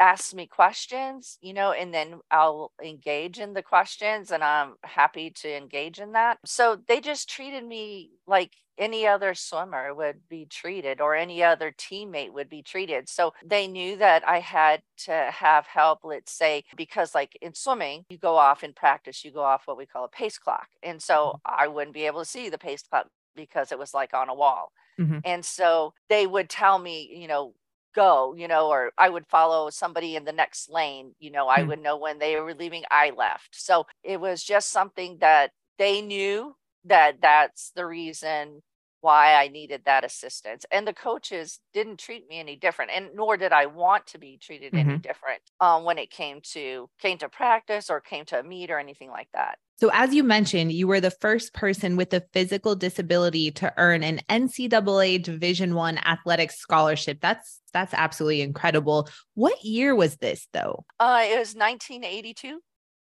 ask 0.00 0.34
me 0.34 0.46
questions, 0.46 1.38
you 1.40 1.52
know, 1.52 1.72
and 1.72 1.94
then 1.94 2.20
I'll 2.30 2.72
engage 2.82 3.38
in 3.38 3.54
the 3.54 3.62
questions 3.62 4.30
and 4.30 4.42
I'm 4.42 4.74
happy 4.82 5.30
to 5.30 5.56
engage 5.56 5.98
in 5.98 6.12
that. 6.12 6.38
So 6.44 6.78
they 6.88 7.00
just 7.00 7.28
treated 7.28 7.64
me 7.64 8.10
like 8.26 8.52
any 8.76 9.06
other 9.06 9.34
swimmer 9.34 9.94
would 9.94 10.28
be 10.28 10.46
treated 10.46 11.00
or 11.00 11.14
any 11.14 11.42
other 11.42 11.72
teammate 11.72 12.32
would 12.32 12.48
be 12.48 12.62
treated. 12.62 13.08
So 13.08 13.32
they 13.44 13.68
knew 13.68 13.96
that 13.96 14.26
I 14.28 14.40
had 14.40 14.82
to 15.04 15.30
have 15.32 15.66
help, 15.66 16.00
let's 16.02 16.32
say, 16.32 16.64
because 16.76 17.14
like 17.14 17.38
in 17.40 17.54
swimming, 17.54 18.04
you 18.08 18.18
go 18.18 18.36
off 18.36 18.64
in 18.64 18.72
practice, 18.72 19.24
you 19.24 19.30
go 19.30 19.42
off 19.42 19.66
what 19.66 19.78
we 19.78 19.86
call 19.86 20.04
a 20.04 20.08
pace 20.08 20.38
clock. 20.38 20.68
And 20.82 21.00
so 21.00 21.34
mm-hmm. 21.46 21.62
I 21.62 21.68
wouldn't 21.68 21.94
be 21.94 22.06
able 22.06 22.20
to 22.20 22.28
see 22.28 22.48
the 22.48 22.58
pace 22.58 22.82
clock 22.82 23.06
because 23.36 23.72
it 23.72 23.78
was 23.78 23.94
like 23.94 24.14
on 24.14 24.28
a 24.28 24.34
wall. 24.34 24.72
Mm-hmm. 24.98 25.18
And 25.24 25.44
so 25.44 25.92
they 26.08 26.26
would 26.26 26.48
tell 26.48 26.78
me, 26.78 27.10
you 27.16 27.28
know, 27.28 27.54
go, 27.94 28.34
you 28.36 28.48
know, 28.48 28.68
or 28.68 28.92
I 28.98 29.08
would 29.08 29.26
follow 29.26 29.70
somebody 29.70 30.16
in 30.16 30.24
the 30.24 30.32
next 30.32 30.70
lane, 30.70 31.14
you 31.18 31.30
know, 31.30 31.48
I 31.48 31.60
mm. 31.60 31.68
would 31.68 31.82
know 31.82 31.96
when 31.96 32.18
they 32.18 32.38
were 32.38 32.54
leaving, 32.54 32.84
I 32.90 33.10
left. 33.16 33.50
So 33.52 33.86
it 34.02 34.20
was 34.20 34.42
just 34.42 34.70
something 34.70 35.18
that 35.20 35.50
they 35.78 36.02
knew 36.02 36.54
that 36.84 37.16
that's 37.22 37.72
the 37.74 37.86
reason 37.86 38.62
why 39.04 39.34
I 39.34 39.48
needed 39.48 39.82
that 39.84 40.02
assistance. 40.02 40.64
And 40.72 40.88
the 40.88 40.94
coaches 40.94 41.60
didn't 41.74 41.98
treat 41.98 42.26
me 42.26 42.40
any 42.40 42.56
different, 42.56 42.90
and 42.90 43.10
nor 43.14 43.36
did 43.36 43.52
I 43.52 43.66
want 43.66 44.06
to 44.08 44.18
be 44.18 44.38
treated 44.38 44.72
mm-hmm. 44.72 44.88
any 44.88 44.98
different 44.98 45.42
um, 45.60 45.84
when 45.84 45.98
it 45.98 46.10
came 46.10 46.40
to 46.54 46.88
came 46.98 47.18
to 47.18 47.28
practice 47.28 47.90
or 47.90 48.00
came 48.00 48.24
to 48.26 48.40
a 48.40 48.42
meet 48.42 48.70
or 48.70 48.78
anything 48.78 49.10
like 49.10 49.28
that. 49.34 49.58
So, 49.76 49.90
as 49.92 50.14
you 50.14 50.24
mentioned, 50.24 50.72
you 50.72 50.86
were 50.86 51.00
the 51.00 51.10
first 51.10 51.52
person 51.52 51.96
with 51.96 52.14
a 52.14 52.22
physical 52.32 52.74
disability 52.74 53.50
to 53.52 53.74
earn 53.76 54.02
an 54.02 54.20
NCAA 54.30 55.22
Division 55.22 55.74
One 55.74 55.98
athletics 55.98 56.58
scholarship. 56.58 57.18
That's 57.20 57.60
that's 57.74 57.92
absolutely 57.92 58.40
incredible. 58.40 59.10
What 59.34 59.62
year 59.62 59.94
was 59.94 60.16
this, 60.16 60.48
though? 60.54 60.86
Uh, 60.98 61.24
it 61.24 61.38
was 61.38 61.54
1982. 61.54 62.60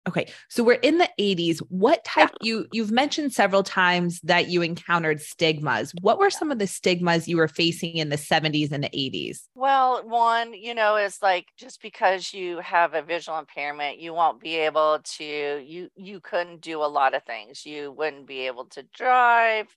Okay. 0.08 0.32
So 0.50 0.64
we're 0.64 0.74
in 0.74 1.00
the 1.00 1.10
80s. 1.20 1.60
What 1.70 2.04
type 2.06 2.30
yeah. 2.42 2.48
you 2.48 2.68
you've 2.72 2.92
mentioned 2.92 3.34
several 3.34 3.62
times 3.62 4.22
that 4.22 4.48
you 4.50 4.62
encountered 4.62 5.22
stigmas. 5.22 5.94
What 6.02 6.18
were 6.18 6.30
some 6.30 6.50
of 6.50 6.60
the 6.60 6.68
stigmas 6.68 7.28
you 7.28 7.38
were 7.38 7.50
facing 7.50 7.98
in 7.98 8.10
the 8.10 8.16
70s 8.16 8.72
and 8.72 8.84
the 8.84 8.90
80s? 8.90 9.42
Well, 9.54 10.08
one, 10.08 10.54
you 10.54 10.74
know, 10.74 10.96
is 10.96 11.20
like 11.22 11.48
just 11.58 11.82
because 11.82 12.34
you 12.34 12.60
have 12.60 12.94
a 12.94 13.02
visual 13.02 13.38
impairment, 13.38 14.00
you 14.00 14.14
won't 14.14 14.40
be 14.40 14.56
able 14.56 15.00
to 15.18 15.26
you 15.26 15.90
you 15.96 16.20
couldn't 16.22 16.62
do 16.62 16.82
a 16.82 16.88
lot 16.88 17.14
of 17.14 17.24
things. 17.24 17.66
You 17.66 17.92
wouldn't 17.92 18.28
be 18.28 18.48
able 18.48 18.66
to 18.66 18.84
drive, 18.84 19.68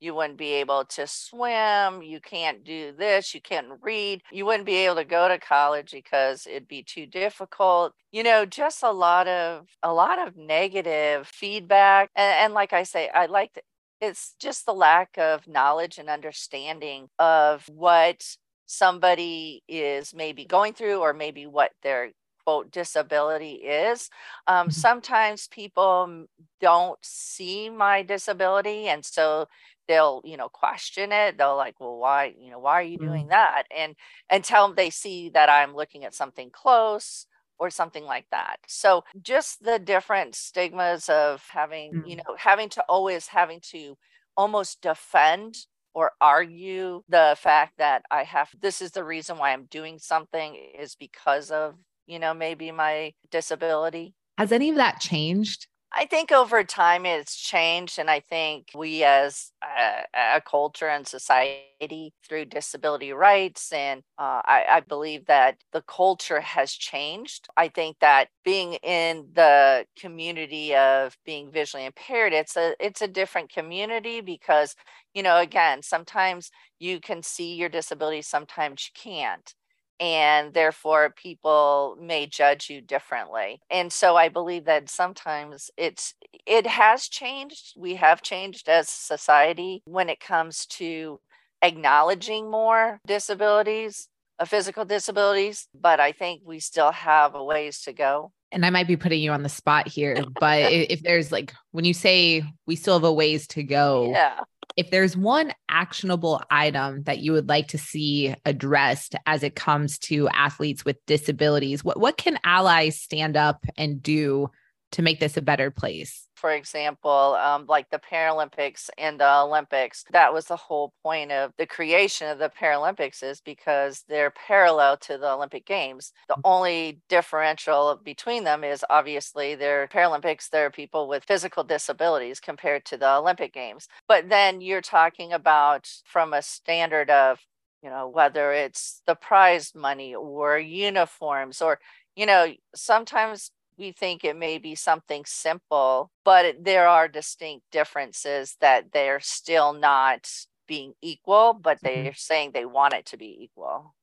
you 0.00 0.14
wouldn't 0.14 0.38
be 0.38 0.52
able 0.54 0.84
to 0.84 1.06
swim, 1.06 2.02
you 2.02 2.20
can't 2.20 2.64
do 2.64 2.92
this, 2.96 3.34
you 3.34 3.40
can't 3.40 3.68
read, 3.82 4.22
you 4.30 4.46
wouldn't 4.46 4.66
be 4.66 4.76
able 4.76 4.96
to 4.96 5.04
go 5.04 5.28
to 5.28 5.38
college 5.38 5.92
because 5.92 6.46
it'd 6.46 6.68
be 6.68 6.82
too 6.82 7.06
difficult. 7.06 7.94
You 8.12 8.22
know, 8.22 8.44
just 8.44 8.82
a 8.82 8.90
lot 8.90 9.28
of 9.28 9.66
a 9.82 9.92
lot 9.92 10.26
of 10.26 10.36
negative 10.36 11.26
feedback. 11.26 12.10
And, 12.16 12.44
and 12.44 12.54
like 12.54 12.72
I 12.72 12.82
say, 12.84 13.10
I 13.12 13.26
like 13.26 13.54
to, 13.54 13.62
it's 14.00 14.34
just 14.38 14.66
the 14.66 14.74
lack 14.74 15.18
of 15.18 15.48
knowledge 15.48 15.98
and 15.98 16.08
understanding 16.08 17.08
of 17.18 17.68
what 17.68 18.24
somebody 18.66 19.62
is 19.68 20.14
maybe 20.14 20.44
going 20.44 20.74
through 20.74 21.00
or 21.00 21.12
maybe 21.12 21.46
what 21.46 21.72
their 21.82 22.12
quote 22.44 22.70
disability 22.70 23.54
is. 23.54 24.08
Um, 24.46 24.68
mm-hmm. 24.68 24.70
Sometimes 24.70 25.48
people 25.48 26.26
don't 26.60 26.98
see 27.02 27.68
my 27.68 28.02
disability, 28.02 28.88
and 28.88 29.04
so 29.04 29.48
they'll 29.88 30.20
you 30.24 30.36
know 30.36 30.48
question 30.48 31.12
it. 31.12 31.38
They'll 31.38 31.56
like, 31.56 31.80
well, 31.80 31.98
why 31.98 32.34
you 32.38 32.50
know 32.50 32.58
why 32.58 32.74
are 32.74 32.82
you 32.82 32.98
mm-hmm. 32.98 33.08
doing 33.08 33.28
that? 33.28 33.64
And 33.76 33.96
until 34.30 34.74
they 34.74 34.90
see 34.90 35.30
that 35.30 35.48
I'm 35.48 35.74
looking 35.74 36.04
at 36.04 36.14
something 36.14 36.50
close 36.50 37.26
or 37.58 37.70
something 37.70 38.04
like 38.04 38.26
that. 38.30 38.58
So 38.68 39.02
just 39.20 39.64
the 39.64 39.80
different 39.80 40.36
stigmas 40.36 41.08
of 41.08 41.42
having 41.50 41.92
mm-hmm. 41.92 42.08
you 42.08 42.16
know 42.16 42.36
having 42.36 42.68
to 42.70 42.84
always 42.88 43.26
having 43.26 43.60
to 43.70 43.96
almost 44.36 44.80
defend 44.82 45.56
or 45.94 46.12
argue 46.20 47.02
the 47.08 47.34
fact 47.40 47.78
that 47.78 48.02
I 48.10 48.22
have 48.22 48.50
this 48.60 48.80
is 48.80 48.92
the 48.92 49.02
reason 49.02 49.38
why 49.38 49.52
I'm 49.52 49.64
doing 49.64 49.98
something 49.98 50.54
is 50.78 50.94
because 50.94 51.50
of 51.50 51.74
you 52.08 52.18
know, 52.18 52.34
maybe 52.34 52.72
my 52.72 53.12
disability. 53.30 54.14
Has 54.38 54.50
any 54.50 54.70
of 54.70 54.76
that 54.76 54.98
changed? 54.98 55.68
I 55.92 56.04
think 56.04 56.30
over 56.30 56.62
time 56.64 57.06
it's 57.06 57.34
changed. 57.36 57.98
And 57.98 58.10
I 58.10 58.20
think 58.20 58.68
we 58.74 59.04
as 59.04 59.52
a, 59.62 60.04
a 60.36 60.40
culture 60.42 60.88
and 60.88 61.06
society 61.06 62.12
through 62.28 62.44
disability 62.46 63.12
rights, 63.12 63.72
and 63.72 64.02
uh, 64.18 64.42
I, 64.44 64.66
I 64.70 64.80
believe 64.80 65.26
that 65.26 65.58
the 65.72 65.82
culture 65.82 66.40
has 66.40 66.72
changed. 66.72 67.48
I 67.56 67.68
think 67.68 67.98
that 68.00 68.28
being 68.44 68.74
in 68.74 69.28
the 69.32 69.86
community 69.98 70.74
of 70.76 71.16
being 71.24 71.50
visually 71.50 71.86
impaired, 71.86 72.32
it's 72.34 72.56
a 72.56 72.74
it's 72.78 73.00
a 73.02 73.08
different 73.08 73.50
community 73.50 74.20
because, 74.20 74.74
you 75.14 75.22
know, 75.22 75.38
again, 75.38 75.82
sometimes 75.82 76.50
you 76.78 77.00
can 77.00 77.22
see 77.22 77.54
your 77.54 77.68
disability, 77.70 78.22
sometimes 78.22 78.90
you 78.94 79.00
can't 79.00 79.54
and 80.00 80.54
therefore 80.54 81.10
people 81.10 81.96
may 82.00 82.26
judge 82.26 82.70
you 82.70 82.80
differently. 82.80 83.60
And 83.70 83.92
so 83.92 84.16
i 84.16 84.28
believe 84.28 84.64
that 84.64 84.90
sometimes 84.90 85.70
it's 85.76 86.14
it 86.46 86.66
has 86.66 87.08
changed. 87.08 87.74
We 87.76 87.96
have 87.96 88.22
changed 88.22 88.68
as 88.68 88.88
society 88.88 89.82
when 89.84 90.08
it 90.08 90.20
comes 90.20 90.66
to 90.66 91.20
acknowledging 91.62 92.50
more 92.50 93.00
disabilities 93.06 94.08
uh, 94.38 94.44
physical 94.44 94.84
disabilities 94.84 95.66
but 95.74 95.98
i 95.98 96.12
think 96.12 96.40
we 96.44 96.60
still 96.60 96.92
have 96.92 97.34
a 97.34 97.42
ways 97.42 97.80
to 97.80 97.92
go. 97.92 98.32
And 98.52 98.64
I 98.64 98.70
might 98.70 98.86
be 98.86 98.96
putting 98.96 99.20
you 99.20 99.32
on 99.32 99.42
the 99.42 99.48
spot 99.48 99.88
here, 99.88 100.24
but 100.40 100.72
if 100.72 101.02
there's 101.02 101.32
like 101.32 101.52
when 101.72 101.84
you 101.84 101.92
say 101.92 102.44
we 102.66 102.76
still 102.76 102.94
have 102.94 103.04
a 103.04 103.12
ways 103.12 103.46
to 103.48 103.62
go, 103.64 104.12
yeah 104.12 104.40
if 104.76 104.90
there's 104.90 105.16
one 105.16 105.52
actionable 105.68 106.42
item 106.50 107.02
that 107.04 107.18
you 107.18 107.32
would 107.32 107.48
like 107.48 107.68
to 107.68 107.78
see 107.78 108.34
addressed 108.44 109.14
as 109.26 109.42
it 109.42 109.54
comes 109.56 109.98
to 109.98 110.28
athletes 110.28 110.84
with 110.84 111.04
disabilities, 111.06 111.82
what, 111.82 111.98
what 111.98 112.16
can 112.16 112.38
allies 112.44 113.00
stand 113.00 113.36
up 113.36 113.64
and 113.76 114.02
do 114.02 114.50
to 114.92 115.02
make 115.02 115.20
this 115.20 115.36
a 115.36 115.42
better 115.42 115.70
place? 115.70 116.28
for 116.38 116.52
example, 116.52 117.34
um, 117.34 117.66
like 117.68 117.90
the 117.90 117.98
Paralympics 117.98 118.88
and 118.96 119.18
the 119.18 119.38
Olympics. 119.40 120.04
That 120.12 120.32
was 120.32 120.46
the 120.46 120.56
whole 120.56 120.92
point 121.02 121.32
of 121.32 121.52
the 121.58 121.66
creation 121.66 122.28
of 122.28 122.38
the 122.38 122.50
Paralympics, 122.50 123.22
is 123.22 123.40
because 123.40 124.04
they're 124.08 124.30
parallel 124.30 124.96
to 124.98 125.18
the 125.18 125.30
Olympic 125.30 125.66
Games. 125.66 126.12
The 126.28 126.36
only 126.44 127.00
differential 127.08 128.00
between 128.02 128.44
them 128.44 128.62
is 128.64 128.84
obviously 128.88 129.54
they're 129.56 129.88
Paralympics, 129.88 130.48
they're 130.48 130.70
people 130.70 131.08
with 131.08 131.24
physical 131.24 131.64
disabilities 131.64 132.40
compared 132.40 132.84
to 132.86 132.96
the 132.96 133.10
Olympic 133.10 133.52
Games. 133.52 133.88
But 134.06 134.28
then 134.28 134.60
you're 134.60 134.80
talking 134.80 135.32
about 135.32 135.90
from 136.04 136.32
a 136.32 136.42
standard 136.42 137.10
of 137.10 137.40
you 137.82 137.90
know 137.90 138.08
whether 138.08 138.52
it's 138.52 139.02
the 139.06 139.14
prize 139.14 139.72
money 139.74 140.14
or 140.14 140.58
uniforms 140.58 141.62
or 141.62 141.78
you 142.16 142.26
know 142.26 142.52
sometimes 142.74 143.50
we 143.78 143.92
think 143.92 144.24
it 144.24 144.36
may 144.36 144.58
be 144.58 144.74
something 144.74 145.24
simple, 145.24 146.10
but 146.24 146.56
there 146.60 146.88
are 146.88 147.08
distinct 147.08 147.64
differences 147.70 148.56
that 148.60 148.92
they're 148.92 149.20
still 149.20 149.72
not 149.72 150.28
being 150.66 150.94
equal, 151.00 151.54
but 151.54 151.78
they're 151.80 151.96
mm-hmm. 151.96 152.16
saying 152.16 152.50
they 152.52 152.66
want 152.66 152.94
it 152.94 153.06
to 153.06 153.16
be 153.16 153.38
equal. 153.40 153.94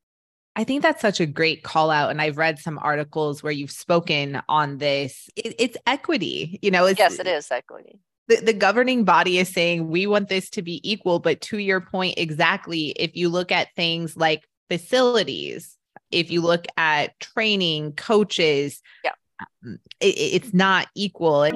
I 0.55 0.63
think 0.63 0.82
that's 0.82 1.01
such 1.01 1.20
a 1.20 1.25
great 1.25 1.63
call 1.63 1.91
out. 1.91 2.10
And 2.10 2.22
I've 2.22 2.38
read 2.38 2.60
some 2.60 2.79
articles 2.82 3.44
where 3.44 3.51
you've 3.51 3.72
spoken 3.72 4.41
on 4.48 4.77
this. 4.77 5.29
It, 5.36 5.55
it's 5.60 5.77
equity, 5.86 6.60
you 6.62 6.72
know, 6.72 6.86
it's, 6.86 6.98
yes, 6.98 7.20
it 7.20 7.27
is 7.27 7.51
equity. 7.51 8.00
The, 8.27 8.38
the 8.38 8.53
governing 8.53 9.03
body 9.03 9.38
is 9.38 9.50
saying 9.50 9.89
we 9.89 10.08
want 10.08 10.29
this 10.29 10.50
to 10.51 10.62
be 10.62 10.79
equal. 10.89 11.20
But 11.20 11.41
to 11.41 11.58
your 11.58 11.82
point, 11.82 12.15
exactly, 12.17 12.88
if 12.91 13.15
you 13.15 13.29
look 13.29 13.51
at 13.51 13.75
things 13.75 14.15
like 14.15 14.48
facilities, 14.70 15.77
if 16.10 16.32
you 16.32 16.41
look 16.41 16.65
at 16.77 17.20
training, 17.20 17.91
coaches, 17.94 18.82
yeah 19.03 19.12
Um, 19.39 19.80
it, 20.00 20.15
it's 20.18 20.54
not 20.54 20.88
equal. 20.96 21.50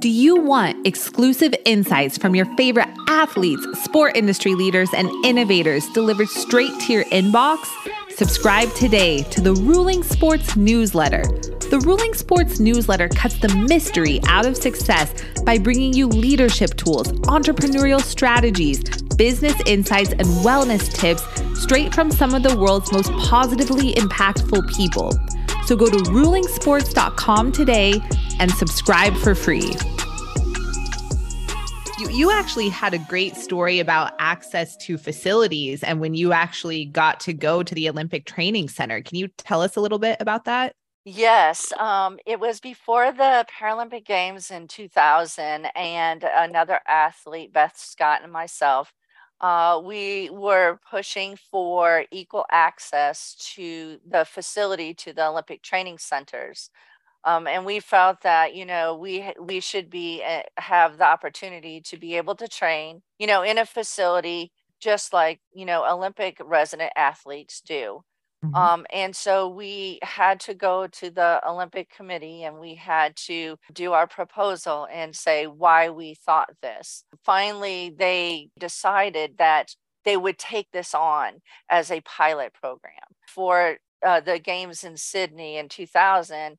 Do 0.00 0.08
you 0.08 0.36
want 0.36 0.86
exclusive 0.86 1.52
insights 1.64 2.16
from 2.16 2.36
your 2.36 2.46
favorite 2.56 2.88
athletes, 3.08 3.66
sport 3.82 4.16
industry 4.16 4.54
leaders, 4.54 4.88
and 4.94 5.10
innovators 5.24 5.88
delivered 5.88 6.28
straight 6.28 6.70
to 6.82 6.92
your 6.92 7.04
inbox? 7.06 7.66
Subscribe 8.10 8.72
today 8.74 9.24
to 9.24 9.40
the 9.40 9.54
Ruling 9.54 10.04
Sports 10.04 10.54
newsletter. 10.54 11.22
The 11.70 11.82
Ruling 11.84 12.14
Sports 12.14 12.60
newsletter 12.60 13.08
cuts 13.08 13.38
the 13.40 13.48
mystery 13.68 14.20
out 14.28 14.46
of 14.46 14.56
success 14.56 15.12
by 15.44 15.58
bringing 15.58 15.92
you 15.92 16.06
leadership 16.06 16.76
tools, 16.76 17.08
entrepreneurial 17.22 18.00
strategies, 18.00 18.82
business 19.18 19.60
insights, 19.66 20.12
and 20.12 20.26
wellness 20.42 20.90
tips 20.90 21.22
straight 21.60 21.92
from 21.92 22.10
some 22.10 22.34
of 22.34 22.42
the 22.42 22.56
world's 22.56 22.90
most 22.92 23.12
positively 23.12 23.92
impactful 23.94 24.74
people. 24.74 25.12
So 25.66 25.76
go 25.76 25.86
to 25.86 25.98
rulingsports.com 25.98 27.52
today 27.52 28.00
and 28.38 28.50
subscribe 28.52 29.14
for 29.16 29.34
free. 29.34 29.74
You, 31.98 32.08
you 32.10 32.30
actually 32.30 32.68
had 32.68 32.94
a 32.94 32.98
great 32.98 33.36
story 33.36 33.80
about 33.80 34.12
access 34.20 34.76
to 34.78 34.96
facilities 34.96 35.82
and 35.82 36.00
when 36.00 36.14
you 36.14 36.32
actually 36.32 36.84
got 36.86 37.20
to 37.20 37.32
go 37.32 37.62
to 37.64 37.74
the 37.74 37.88
Olympic 37.88 38.24
Training 38.24 38.68
Center. 38.68 39.02
Can 39.02 39.18
you 39.18 39.28
tell 39.36 39.60
us 39.60 39.76
a 39.76 39.80
little 39.80 39.98
bit 39.98 40.16
about 40.20 40.44
that? 40.44 40.72
Yes, 41.04 41.72
um, 41.78 42.18
it 42.26 42.38
was 42.38 42.60
before 42.60 43.12
the 43.12 43.46
Paralympic 43.50 44.04
Games 44.04 44.50
in 44.50 44.68
2000, 44.68 45.66
and 45.74 46.22
another 46.22 46.80
athlete, 46.86 47.50
Beth 47.52 47.78
Scott, 47.78 48.20
and 48.22 48.30
myself 48.30 48.92
uh, 49.40 49.80
we 49.84 50.30
were 50.30 50.80
pushing 50.90 51.36
for 51.36 52.04
equal 52.10 52.46
access 52.50 53.34
to 53.54 53.98
the 54.08 54.24
facility 54.24 54.94
to 54.94 55.12
the 55.12 55.26
Olympic 55.26 55.62
training 55.62 55.98
centers. 55.98 56.70
Um, 57.24 57.46
and 57.46 57.66
we 57.66 57.80
felt 57.80 58.22
that 58.22 58.54
you 58.54 58.66
know 58.66 58.96
we 58.96 59.32
we 59.40 59.60
should 59.60 59.90
be 59.90 60.22
uh, 60.26 60.42
have 60.58 60.98
the 60.98 61.04
opportunity 61.04 61.80
to 61.82 61.96
be 61.98 62.16
able 62.16 62.34
to 62.36 62.48
train 62.48 63.02
you 63.18 63.26
know 63.26 63.42
in 63.42 63.58
a 63.58 63.66
facility 63.66 64.52
just 64.80 65.12
like 65.12 65.40
you 65.54 65.66
know 65.66 65.84
Olympic 65.90 66.38
resident 66.44 66.92
athletes 66.96 67.60
do. 67.60 68.02
Mm-hmm. 68.44 68.54
Um, 68.54 68.86
and 68.92 69.16
so 69.16 69.48
we 69.48 69.98
had 70.02 70.38
to 70.40 70.54
go 70.54 70.86
to 70.86 71.10
the 71.10 71.40
Olympic 71.46 71.90
Committee 71.90 72.44
and 72.44 72.58
we 72.58 72.74
had 72.76 73.16
to 73.16 73.56
do 73.72 73.92
our 73.92 74.06
proposal 74.06 74.86
and 74.92 75.14
say 75.14 75.46
why 75.46 75.90
we 75.90 76.14
thought 76.14 76.50
this. 76.62 77.04
Finally, 77.24 77.94
they 77.98 78.50
decided 78.58 79.38
that 79.38 79.74
they 80.04 80.16
would 80.16 80.38
take 80.38 80.68
this 80.72 80.94
on 80.94 81.34
as 81.68 81.90
a 81.90 82.00
pilot 82.02 82.54
program. 82.54 82.94
For 83.26 83.78
uh, 84.06 84.20
the 84.20 84.38
games 84.38 84.84
in 84.84 84.96
Sydney 84.96 85.56
in 85.56 85.68
2000, 85.68 86.56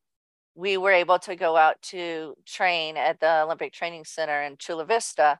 we 0.55 0.75
were 0.75 0.91
able 0.91 1.19
to 1.19 1.35
go 1.37 1.55
out 1.55 1.81
to 1.81 2.35
train 2.45 2.97
at 2.97 3.21
the 3.21 3.43
Olympic 3.43 3.71
Training 3.71 4.03
Center 4.03 4.41
in 4.41 4.57
Chula 4.57 4.85
Vista 4.85 5.39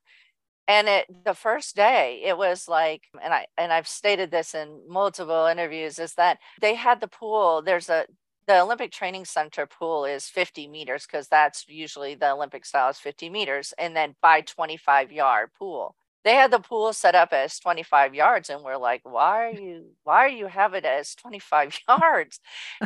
and 0.69 0.87
it 0.87 1.07
the 1.25 1.33
first 1.35 1.75
day 1.75 2.21
it 2.23 2.37
was 2.37 2.69
like 2.69 3.03
and 3.23 3.33
i 3.33 3.45
and 3.57 3.73
i've 3.73 3.87
stated 3.89 4.31
this 4.31 4.55
in 4.55 4.81
multiple 4.87 5.47
interviews 5.47 5.99
is 5.99 6.15
that 6.15 6.39
they 6.61 6.75
had 6.75 7.01
the 7.01 7.07
pool 7.09 7.61
there's 7.63 7.89
a 7.89 8.05
the 8.47 8.61
olympic 8.61 8.91
training 8.91 9.25
center 9.25 9.67
pool 9.67 10.05
is 10.05 10.29
50 10.29 10.67
meters 10.67 11.05
because 11.07 11.27
that's 11.27 11.65
usually 11.67 12.15
the 12.15 12.31
olympic 12.31 12.65
style 12.65 12.89
is 12.89 12.99
50 12.99 13.29
meters 13.29 13.73
and 13.79 13.95
then 13.95 14.15
by 14.21 14.41
25 14.41 15.11
yard 15.11 15.51
pool. 15.57 15.95
They 16.25 16.35
had 16.35 16.51
the 16.51 16.59
pool 16.59 16.93
set 16.93 17.15
up 17.15 17.33
as 17.33 17.59
25 17.59 18.13
yards 18.15 18.49
and 18.49 18.63
we're 18.63 18.77
like 18.77 19.01
why 19.03 19.45
are 19.45 19.51
you 19.51 19.91
why 20.03 20.17
are 20.25 20.29
you 20.29 20.47
have 20.47 20.73
it 20.73 20.85
as 20.85 21.15
25 21.15 21.77
yards? 21.89 22.39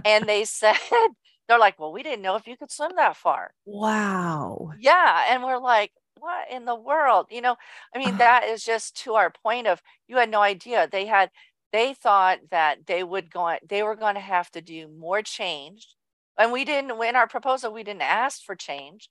And 0.05 0.27
they 0.29 0.45
said 0.45 0.77
they're 1.47 1.59
like 1.59 1.79
well 1.79 1.91
we 1.93 2.03
didn't 2.03 2.21
know 2.23 2.35
if 2.35 2.47
you 2.47 2.57
could 2.57 2.71
swim 2.71 2.93
that 2.97 3.17
far. 3.17 3.53
Wow. 3.65 4.71
Yeah 4.77 5.25
and 5.29 5.43
we're 5.43 5.57
like 5.59 5.91
what 6.23 6.49
in 6.49 6.63
the 6.63 6.75
world? 6.75 7.27
You 7.29 7.41
know, 7.41 7.57
I 7.93 7.99
mean, 7.99 8.17
that 8.19 8.45
is 8.45 8.63
just 8.63 8.95
to 9.03 9.15
our 9.15 9.31
point 9.31 9.67
of 9.67 9.81
you 10.07 10.17
had 10.17 10.31
no 10.31 10.41
idea. 10.41 10.87
They 10.89 11.05
had 11.05 11.29
they 11.71 11.93
thought 11.93 12.39
that 12.51 12.85
they 12.87 13.03
would 13.03 13.31
go 13.31 13.55
they 13.67 13.83
were 13.83 13.95
going 13.95 14.15
to 14.15 14.21
have 14.21 14.49
to 14.51 14.61
do 14.61 14.87
more 14.87 15.21
change. 15.21 15.87
And 16.37 16.51
we 16.51 16.65
didn't 16.65 16.91
in 17.03 17.15
our 17.15 17.27
proposal, 17.27 17.73
we 17.73 17.83
didn't 17.83 18.01
ask 18.01 18.43
for 18.43 18.55
change. 18.55 19.09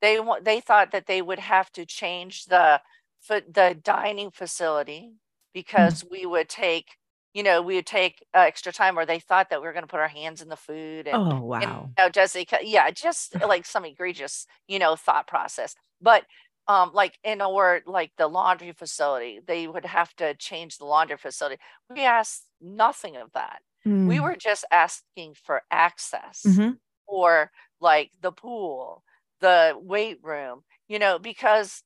They 0.00 0.18
they 0.42 0.60
thought 0.60 0.92
that 0.92 1.06
they 1.06 1.22
would 1.22 1.38
have 1.38 1.70
to 1.72 1.84
change 1.86 2.46
the 2.46 2.80
the 3.28 3.78
dining 3.82 4.30
facility 4.30 5.12
mm. 5.12 5.16
because 5.52 6.04
we 6.10 6.26
would 6.26 6.48
take 6.48 6.96
you 7.34 7.42
know, 7.42 7.60
we 7.60 7.74
would 7.74 7.86
take 7.86 8.24
uh, 8.32 8.38
extra 8.38 8.72
time 8.72 8.96
or 8.96 9.04
they 9.04 9.18
thought 9.18 9.50
that 9.50 9.60
we 9.60 9.66
were 9.66 9.72
going 9.72 9.82
to 9.82 9.88
put 9.88 9.98
our 9.98 10.08
hands 10.08 10.40
in 10.40 10.48
the 10.48 10.56
food. 10.56 11.08
And, 11.08 11.16
oh, 11.16 11.40
wow. 11.40 11.58
And, 11.60 11.70
you 11.72 11.94
know, 11.98 12.08
Jessica, 12.08 12.58
yeah, 12.62 12.88
just 12.92 13.34
like 13.40 13.66
some 13.66 13.84
egregious, 13.84 14.46
you 14.68 14.78
know, 14.78 14.94
thought 14.94 15.26
process. 15.26 15.74
But 16.00 16.22
um, 16.66 16.90
like 16.94 17.18
in 17.22 17.42
or 17.42 17.82
like 17.86 18.12
the 18.16 18.28
laundry 18.28 18.72
facility, 18.72 19.40
they 19.46 19.66
would 19.66 19.84
have 19.84 20.14
to 20.16 20.34
change 20.34 20.78
the 20.78 20.86
laundry 20.86 21.16
facility. 21.16 21.60
We 21.90 22.02
asked 22.02 22.46
nothing 22.60 23.16
of 23.16 23.32
that. 23.34 23.60
Mm. 23.86 24.08
We 24.08 24.20
were 24.20 24.36
just 24.36 24.64
asking 24.72 25.34
for 25.42 25.62
access 25.70 26.42
mm-hmm. 26.46 26.72
or 27.06 27.50
like 27.80 28.12
the 28.22 28.32
pool, 28.32 29.04
the 29.40 29.74
weight 29.76 30.18
room, 30.22 30.62
you 30.88 30.98
know, 30.98 31.18
because 31.18 31.82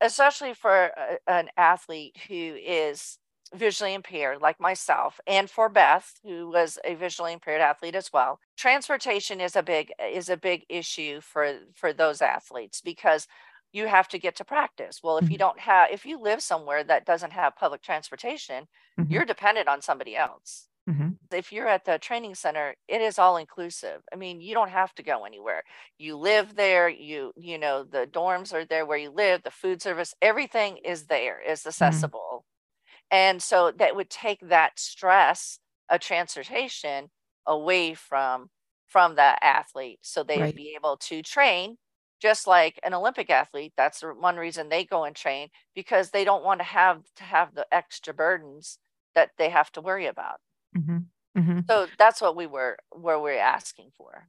especially 0.00 0.54
for 0.54 0.90
a, 0.96 1.18
an 1.26 1.48
athlete 1.56 2.16
who 2.28 2.34
is 2.34 3.18
visually 3.54 3.94
impaired, 3.94 4.40
like 4.40 4.60
myself, 4.60 5.18
and 5.26 5.50
for 5.50 5.68
Beth, 5.68 6.12
who 6.22 6.50
was 6.50 6.78
a 6.84 6.94
visually 6.94 7.32
impaired 7.32 7.60
athlete 7.60 7.94
as 7.94 8.12
well, 8.12 8.38
transportation 8.56 9.40
is 9.40 9.56
a 9.56 9.62
big 9.62 9.92
is 10.12 10.28
a 10.28 10.36
big 10.36 10.64
issue 10.68 11.20
for 11.20 11.54
for 11.74 11.92
those 11.92 12.20
athletes 12.20 12.80
because 12.80 13.26
you 13.72 13.86
have 13.86 14.08
to 14.08 14.18
get 14.18 14.36
to 14.36 14.44
practice. 14.44 15.00
Well, 15.02 15.18
if 15.18 15.24
mm-hmm. 15.24 15.32
you 15.32 15.38
don't 15.38 15.60
have 15.60 15.90
if 15.90 16.04
you 16.04 16.20
live 16.20 16.42
somewhere 16.42 16.82
that 16.84 17.06
doesn't 17.06 17.32
have 17.32 17.56
public 17.56 17.82
transportation, 17.82 18.66
mm-hmm. 18.98 19.12
you're 19.12 19.24
dependent 19.24 19.68
on 19.68 19.82
somebody 19.82 20.16
else. 20.16 20.68
Mm-hmm. 20.88 21.10
If 21.32 21.52
you're 21.52 21.68
at 21.68 21.84
the 21.84 21.98
training 21.98 22.34
center, 22.34 22.74
it 22.88 23.00
is 23.00 23.18
all 23.18 23.36
inclusive. 23.36 24.00
I 24.12 24.16
mean, 24.16 24.40
you 24.40 24.54
don't 24.54 24.70
have 24.70 24.94
to 24.94 25.02
go 25.02 25.24
anywhere. 25.24 25.62
You 25.98 26.16
live 26.16 26.56
there, 26.56 26.88
you 26.88 27.32
you 27.36 27.58
know, 27.58 27.84
the 27.84 28.06
dorms 28.10 28.52
are 28.52 28.64
there 28.64 28.86
where 28.86 28.98
you 28.98 29.10
live, 29.10 29.42
the 29.42 29.50
food 29.50 29.82
service, 29.82 30.14
everything 30.20 30.78
is 30.84 31.06
there, 31.06 31.40
is 31.40 31.60
mm-hmm. 31.60 31.68
accessible. 31.68 32.44
Mm-hmm. 32.44 33.16
And 33.16 33.42
so 33.42 33.72
that 33.76 33.96
would 33.96 34.10
take 34.10 34.40
that 34.48 34.78
stress 34.78 35.58
of 35.88 36.00
transportation 36.00 37.10
away 37.46 37.94
from 37.94 38.50
from 38.86 39.14
the 39.14 39.44
athlete 39.44 40.00
so 40.02 40.22
they'd 40.24 40.40
right. 40.40 40.56
be 40.56 40.74
able 40.76 40.96
to 40.96 41.22
train 41.22 41.76
just 42.20 42.46
like 42.46 42.78
an 42.82 42.94
olympic 42.94 43.30
athlete 43.30 43.72
that's 43.76 44.02
one 44.02 44.36
reason 44.36 44.68
they 44.68 44.84
go 44.84 45.04
and 45.04 45.16
train 45.16 45.48
because 45.74 46.10
they 46.10 46.24
don't 46.24 46.44
want 46.44 46.60
to 46.60 46.64
have 46.64 47.02
to 47.16 47.24
have 47.24 47.54
the 47.54 47.66
extra 47.72 48.14
burdens 48.14 48.78
that 49.14 49.30
they 49.38 49.48
have 49.48 49.72
to 49.72 49.80
worry 49.80 50.06
about 50.06 50.38
Mm-hmm. 50.76 50.98
Mm-hmm. 51.38 51.60
So 51.68 51.86
that's 51.98 52.20
what 52.20 52.36
we 52.36 52.46
were 52.46 52.76
where 52.90 53.18
we're 53.18 53.38
asking 53.38 53.90
for. 53.96 54.26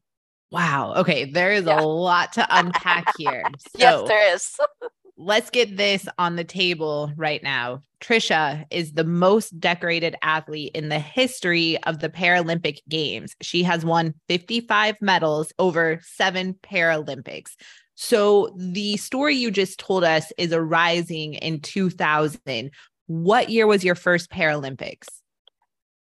Wow. 0.51 0.95
Okay. 0.97 1.25
There 1.25 1.51
is 1.51 1.65
yeah. 1.65 1.79
a 1.79 1.81
lot 1.81 2.33
to 2.33 2.45
unpack 2.49 3.05
here. 3.17 3.43
So 3.59 3.69
yes, 3.77 4.07
there 4.07 4.33
is. 4.33 4.57
let's 5.21 5.51
get 5.51 5.77
this 5.77 6.07
on 6.17 6.35
the 6.35 6.43
table 6.43 7.11
right 7.15 7.43
now. 7.43 7.83
Trischa 8.01 8.65
is 8.71 8.93
the 8.93 9.03
most 9.03 9.59
decorated 9.59 10.15
athlete 10.23 10.71
in 10.73 10.89
the 10.89 10.99
history 10.99 11.77
of 11.83 11.99
the 11.99 12.09
Paralympic 12.09 12.79
Games. 12.89 13.35
She 13.39 13.61
has 13.61 13.85
won 13.85 14.15
55 14.27 14.95
medals 14.99 15.53
over 15.59 15.99
seven 16.01 16.55
Paralympics. 16.55 17.51
So 17.93 18.51
the 18.57 18.97
story 18.97 19.35
you 19.35 19.51
just 19.51 19.79
told 19.79 20.03
us 20.03 20.33
is 20.39 20.51
arising 20.51 21.35
in 21.35 21.61
2000. 21.61 22.71
What 23.05 23.49
year 23.49 23.67
was 23.67 23.83
your 23.83 23.95
first 23.95 24.31
Paralympics? 24.31 25.05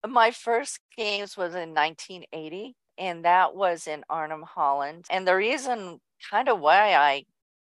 My 0.08 0.30
first 0.30 0.80
games 0.96 1.36
was 1.36 1.54
in 1.54 1.74
1980, 1.74 2.74
and 2.96 3.26
that 3.26 3.54
was 3.54 3.86
in 3.86 4.02
Arnhem, 4.08 4.42
Holland. 4.42 5.04
And 5.10 5.28
the 5.28 5.36
reason, 5.36 6.00
kind 6.30 6.48
of, 6.48 6.58
why 6.60 6.94
I 6.94 7.24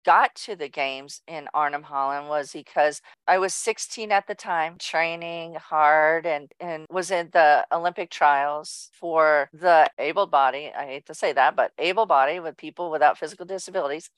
got 0.05 0.35
to 0.35 0.55
the 0.55 0.69
games 0.69 1.21
in 1.27 1.47
Arnhem, 1.53 1.83
Holland 1.83 2.29
was 2.29 2.51
because 2.51 3.01
I 3.27 3.37
was 3.39 3.53
16 3.53 4.11
at 4.11 4.27
the 4.27 4.35
time, 4.35 4.77
training 4.77 5.55
hard 5.55 6.25
and, 6.25 6.51
and 6.59 6.85
was 6.89 7.11
in 7.11 7.29
the 7.33 7.65
Olympic 7.71 8.11
trials 8.11 8.89
for 8.93 9.49
the 9.53 9.89
able 9.97 10.27
body. 10.27 10.71
I 10.77 10.85
hate 10.85 11.05
to 11.07 11.13
say 11.13 11.33
that, 11.33 11.55
but 11.55 11.71
able 11.77 12.05
body 12.05 12.39
with 12.39 12.57
people 12.57 12.91
without 12.91 13.17
physical 13.17 13.45
disabilities. 13.45 14.09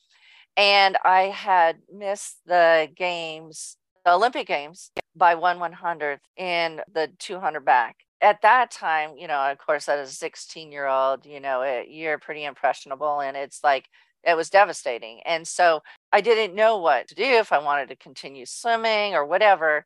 And 0.57 0.97
I 1.05 1.23
had 1.23 1.77
missed 1.93 2.39
the 2.45 2.89
games, 2.95 3.77
the 4.03 4.13
Olympic 4.13 4.47
Games 4.47 4.91
by 5.15 5.35
one 5.35 5.59
one 5.59 5.73
hundredth 5.73 6.23
in 6.35 6.81
the 6.93 7.11
200 7.19 7.63
back. 7.63 7.97
At 8.21 8.41
that 8.41 8.71
time, 8.71 9.11
you 9.17 9.27
know, 9.27 9.39
of 9.51 9.59
course, 9.59 9.87
as 9.87 10.09
a 10.09 10.11
16 10.11 10.71
year 10.71 10.87
old, 10.87 11.25
you 11.25 11.39
know, 11.39 11.61
it, 11.61 11.89
you're 11.89 12.17
pretty 12.17 12.43
impressionable 12.45 13.19
and 13.19 13.37
it's 13.37 13.63
like, 13.63 13.85
it 14.23 14.35
was 14.35 14.49
devastating. 14.49 15.21
And 15.25 15.47
so 15.47 15.81
I 16.11 16.21
didn't 16.21 16.55
know 16.55 16.77
what 16.77 17.07
to 17.07 17.15
do 17.15 17.23
if 17.23 17.51
I 17.51 17.59
wanted 17.59 17.89
to 17.89 17.95
continue 17.95 18.45
swimming 18.45 19.13
or 19.13 19.25
whatever. 19.25 19.85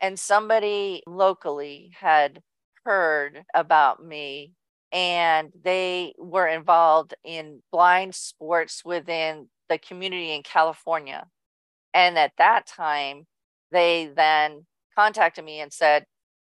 And 0.00 0.18
somebody 0.18 1.02
locally 1.06 1.92
had 1.98 2.40
heard 2.84 3.44
about 3.54 4.04
me 4.04 4.52
and 4.92 5.52
they 5.64 6.14
were 6.18 6.46
involved 6.46 7.14
in 7.24 7.62
blind 7.72 8.14
sports 8.14 8.82
within 8.84 9.48
the 9.68 9.78
community 9.78 10.32
in 10.32 10.42
California. 10.42 11.26
And 11.94 12.18
at 12.18 12.32
that 12.38 12.66
time, 12.66 13.26
they 13.70 14.10
then 14.14 14.66
contacted 14.96 15.44
me 15.44 15.60
and 15.60 15.72
said, 15.72 16.04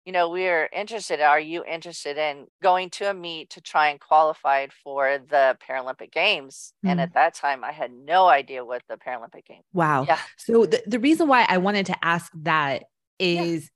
you 0.06 0.12
know, 0.12 0.30
we're 0.30 0.70
interested. 0.74 1.22
Are 1.22 1.40
you 1.40 1.64
interested 1.64 2.18
in 2.18 2.48
going 2.62 2.90
to 2.92 3.10
a 3.10 3.14
meet 3.14 3.52
to 3.52 3.62
try 3.62 3.88
and 3.88 4.00
qualify 4.00 4.68
for 4.84 5.18
the 5.18 5.58
Paralympic 5.68 6.12
Games? 6.12 6.74
Mm. 6.86 6.92
And 6.92 7.02
at 7.02 7.14
that 7.14 7.36
time, 7.36 7.64
I 7.64 7.72
had 7.72 7.92
no 7.92 8.28
idea 8.28 8.66
what 8.66 8.82
the 8.90 8.98
Paralympic 8.98 9.46
Games. 9.46 9.64
Wow. 9.74 10.06
Yeah. 10.08 10.20
So 10.38 10.66
the, 10.66 10.84
the 10.86 11.00
reason 11.00 11.28
why 11.28 11.46
I 11.48 11.58
wanted 11.58 11.86
to 11.88 12.06
ask 12.06 12.32
that 12.42 12.84
is 13.18 13.70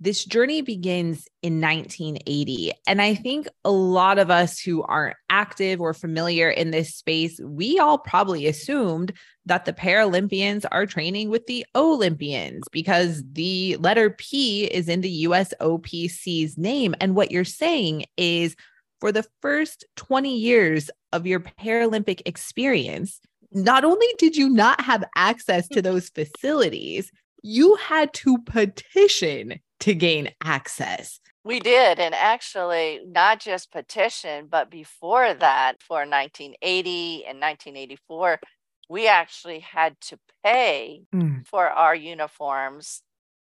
this 0.00 0.24
journey 0.24 0.60
begins 0.60 1.28
in 1.42 1.60
1980. 1.60 2.72
And 2.86 3.00
I 3.00 3.14
think 3.14 3.46
a 3.64 3.70
lot 3.70 4.18
of 4.18 4.30
us 4.30 4.58
who 4.58 4.82
aren't 4.82 5.16
active 5.30 5.80
or 5.80 5.94
familiar 5.94 6.50
in 6.50 6.72
this 6.72 6.94
space, 6.94 7.40
we 7.42 7.78
all 7.78 7.98
probably 7.98 8.46
assumed 8.46 9.12
that 9.46 9.64
the 9.64 9.72
Paralympians 9.72 10.64
are 10.72 10.86
training 10.86 11.30
with 11.30 11.46
the 11.46 11.64
Olympians 11.74 12.64
because 12.72 13.22
the 13.32 13.76
letter 13.76 14.10
P 14.10 14.64
is 14.64 14.88
in 14.88 15.00
the 15.00 15.24
USOPC's 15.24 16.58
name. 16.58 16.94
And 17.00 17.14
what 17.14 17.30
you're 17.30 17.44
saying 17.44 18.06
is 18.16 18.56
for 19.00 19.12
the 19.12 19.26
first 19.42 19.84
20 19.96 20.36
years 20.36 20.90
of 21.12 21.26
your 21.26 21.40
Paralympic 21.40 22.22
experience, 22.26 23.20
not 23.52 23.84
only 23.84 24.08
did 24.18 24.36
you 24.36 24.48
not 24.48 24.80
have 24.80 25.04
access 25.14 25.68
to 25.68 25.80
those 25.80 26.08
facilities, 26.08 27.12
you 27.42 27.76
had 27.76 28.12
to 28.14 28.38
petition 28.38 29.60
to 29.80 29.94
gain 29.94 30.30
access. 30.42 31.20
We 31.44 31.60
did. 31.60 31.98
And 31.98 32.14
actually, 32.14 33.00
not 33.06 33.40
just 33.40 33.70
petition, 33.70 34.46
but 34.50 34.70
before 34.70 35.34
that, 35.34 35.82
for 35.82 35.98
1980 35.98 37.24
and 37.26 37.40
1984, 37.40 38.40
we 38.88 39.08
actually 39.08 39.60
had 39.60 40.00
to 40.00 40.18
pay 40.42 41.02
mm. 41.14 41.46
for 41.46 41.68
our 41.68 41.94
uniforms 41.94 43.02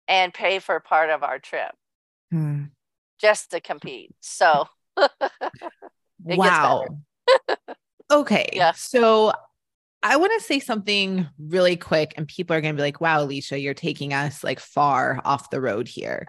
and 0.08 0.32
pay 0.32 0.58
for 0.58 0.80
part 0.80 1.10
of 1.10 1.22
our 1.22 1.38
trip 1.38 1.72
mm. 2.32 2.70
just 3.20 3.50
to 3.52 3.60
compete. 3.60 4.14
So, 4.20 4.66
wow. 6.24 6.84
okay. 8.10 8.48
Yeah. 8.52 8.72
So, 8.72 9.32
I 10.02 10.16
want 10.16 10.32
to 10.38 10.44
say 10.44 10.60
something 10.60 11.26
really 11.38 11.76
quick, 11.76 12.14
and 12.16 12.28
people 12.28 12.54
are 12.54 12.60
going 12.60 12.74
to 12.74 12.78
be 12.78 12.82
like, 12.82 13.00
wow, 13.00 13.22
Alicia, 13.22 13.58
you're 13.58 13.74
taking 13.74 14.12
us 14.12 14.44
like 14.44 14.60
far 14.60 15.20
off 15.24 15.50
the 15.50 15.60
road 15.60 15.88
here. 15.88 16.26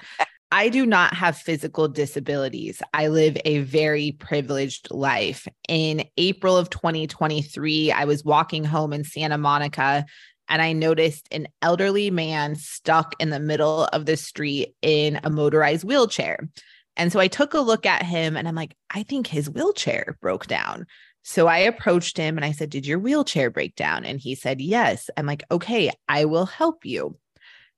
I 0.51 0.69
do 0.69 0.86
not 0.86 1.13
have 1.13 1.38
physical 1.38 1.89
disabilities. 1.89 2.82
I 2.93 3.08
live 3.08 3.38
a 3.43 3.60
very 3.60 4.13
privileged 4.13 4.88
life. 4.91 5.45
In 5.67 6.06
April 6.15 6.56
of 6.56 6.69
2023, 6.69 7.91
I 7.91 8.06
was 8.06 8.23
walking 8.23 8.63
home 8.63 8.93
in 8.93 9.03
Santa 9.03 9.38
Monica 9.38 10.06
and 10.47 10.62
I 10.62 10.71
noticed 10.71 11.27
an 11.32 11.47
elderly 11.62 12.10
man 12.10 12.56
stuck 12.56 13.13
in 13.19 13.30
the 13.30 13.39
middle 13.39 13.86
of 13.86 14.06
the 14.06 14.15
street 14.15 14.73
in 14.82 15.19
a 15.23 15.30
motorized 15.30 15.84
wheelchair. 15.84 16.47
And 16.95 17.12
so 17.12 17.19
I 17.19 17.27
took 17.27 17.53
a 17.53 17.60
look 17.60 17.86
at 17.86 18.03
him 18.03 18.38
and 18.38 18.47
I'm 18.47 18.56
like, 18.56 18.75
I 18.89 19.03
think 19.03 19.27
his 19.27 19.49
wheelchair 19.49 20.17
broke 20.21 20.47
down. 20.47 20.86
So 21.29 21.47
I 21.47 21.57
approached 21.57 22.15
him 22.15 22.37
and 22.37 22.45
I 22.45 22.53
said, 22.53 22.69
Did 22.69 22.87
your 22.87 22.99
wheelchair 22.99 23.49
break 23.49 23.75
down? 23.75 24.05
And 24.05 24.17
he 24.17 24.33
said, 24.33 24.61
Yes. 24.61 25.09
I'm 25.17 25.25
like, 25.25 25.43
Okay, 25.51 25.91
I 26.07 26.23
will 26.23 26.45
help 26.45 26.85
you. 26.85 27.17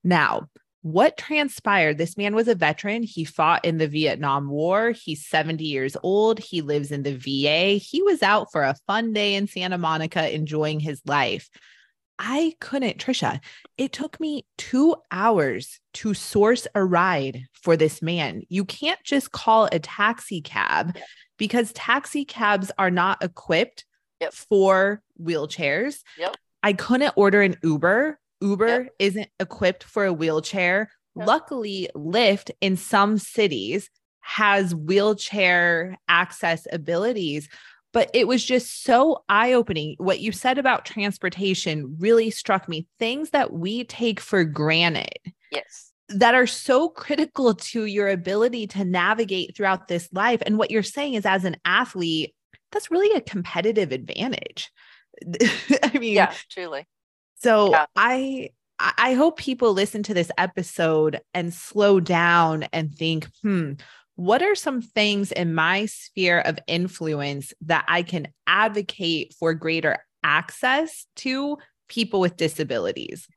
Now, 0.04 0.48
what 0.82 1.16
transpired? 1.16 1.98
This 1.98 2.16
man 2.16 2.36
was 2.36 2.46
a 2.46 2.54
veteran. 2.54 3.02
He 3.02 3.24
fought 3.24 3.64
in 3.64 3.78
the 3.78 3.88
Vietnam 3.88 4.48
War. 4.48 4.92
He's 4.92 5.26
70 5.26 5.64
years 5.64 5.96
old. 6.04 6.38
He 6.38 6.62
lives 6.62 6.92
in 6.92 7.02
the 7.02 7.16
VA. 7.16 7.84
He 7.84 8.02
was 8.04 8.22
out 8.22 8.52
for 8.52 8.62
a 8.62 8.76
fun 8.86 9.12
day 9.12 9.34
in 9.34 9.48
Santa 9.48 9.78
Monica 9.78 10.32
enjoying 10.32 10.78
his 10.78 11.02
life. 11.04 11.50
I 12.20 12.54
couldn't, 12.60 12.98
Trischa. 12.98 13.40
It 13.76 13.92
took 13.92 14.20
me 14.20 14.46
two 14.58 14.94
hours 15.10 15.80
to 15.94 16.14
source 16.14 16.68
a 16.74 16.84
ride 16.84 17.46
for 17.52 17.76
this 17.76 18.00
man. 18.00 18.42
You 18.48 18.64
can't 18.64 19.02
just 19.02 19.32
call 19.32 19.68
a 19.72 19.80
taxi 19.80 20.40
cab 20.40 20.96
because 21.40 21.72
taxi 21.72 22.26
cabs 22.26 22.70
are 22.78 22.90
not 22.90 23.24
equipped 23.24 23.86
yep. 24.20 24.34
for 24.34 25.02
wheelchairs. 25.18 26.02
Yep. 26.18 26.36
I 26.62 26.74
couldn't 26.74 27.14
order 27.16 27.40
an 27.40 27.56
Uber. 27.64 28.20
Uber 28.42 28.82
yep. 28.82 28.94
isn't 28.98 29.28
equipped 29.40 29.82
for 29.82 30.04
a 30.04 30.12
wheelchair. 30.12 30.90
Luckily, 31.16 31.88
Lyft 31.96 32.50
in 32.60 32.76
some 32.76 33.16
cities 33.16 33.88
has 34.20 34.74
wheelchair 34.74 35.96
access 36.08 36.66
abilities, 36.70 37.48
but 37.94 38.10
it 38.12 38.28
was 38.28 38.44
just 38.44 38.84
so 38.84 39.24
eye 39.30 39.54
opening. 39.54 39.96
What 39.96 40.20
you 40.20 40.32
said 40.32 40.58
about 40.58 40.84
transportation 40.84 41.96
really 41.98 42.30
struck 42.30 42.68
me. 42.68 42.86
Things 42.98 43.30
that 43.30 43.50
we 43.50 43.84
take 43.84 44.20
for 44.20 44.44
granted. 44.44 45.18
Yes 45.50 45.89
that 46.10 46.34
are 46.34 46.46
so 46.46 46.88
critical 46.88 47.54
to 47.54 47.84
your 47.84 48.08
ability 48.08 48.66
to 48.68 48.84
navigate 48.84 49.56
throughout 49.56 49.88
this 49.88 50.08
life. 50.12 50.42
And 50.44 50.58
what 50.58 50.70
you're 50.70 50.82
saying 50.82 51.14
is, 51.14 51.26
as 51.26 51.44
an 51.44 51.56
athlete, 51.64 52.34
that's 52.72 52.90
really 52.90 53.16
a 53.16 53.20
competitive 53.20 53.92
advantage. 53.92 54.70
I 55.82 55.98
mean, 55.98 56.14
yeah, 56.14 56.34
truly. 56.50 56.86
So 57.36 57.70
yeah. 57.70 57.86
I 57.96 58.50
I 58.78 59.12
hope 59.14 59.36
people 59.36 59.72
listen 59.72 60.02
to 60.04 60.14
this 60.14 60.30
episode 60.38 61.20
and 61.34 61.52
slow 61.52 62.00
down 62.00 62.64
and 62.72 62.94
think, 62.94 63.28
hmm, 63.42 63.72
what 64.16 64.42
are 64.42 64.54
some 64.54 64.80
things 64.82 65.32
in 65.32 65.54
my 65.54 65.86
sphere 65.86 66.40
of 66.40 66.58
influence 66.66 67.52
that 67.62 67.84
I 67.88 68.02
can 68.02 68.28
advocate 68.46 69.34
for 69.38 69.54
greater 69.54 69.98
access 70.22 71.06
to 71.16 71.58
people 71.88 72.20
with 72.20 72.36
disabilities? 72.36 73.28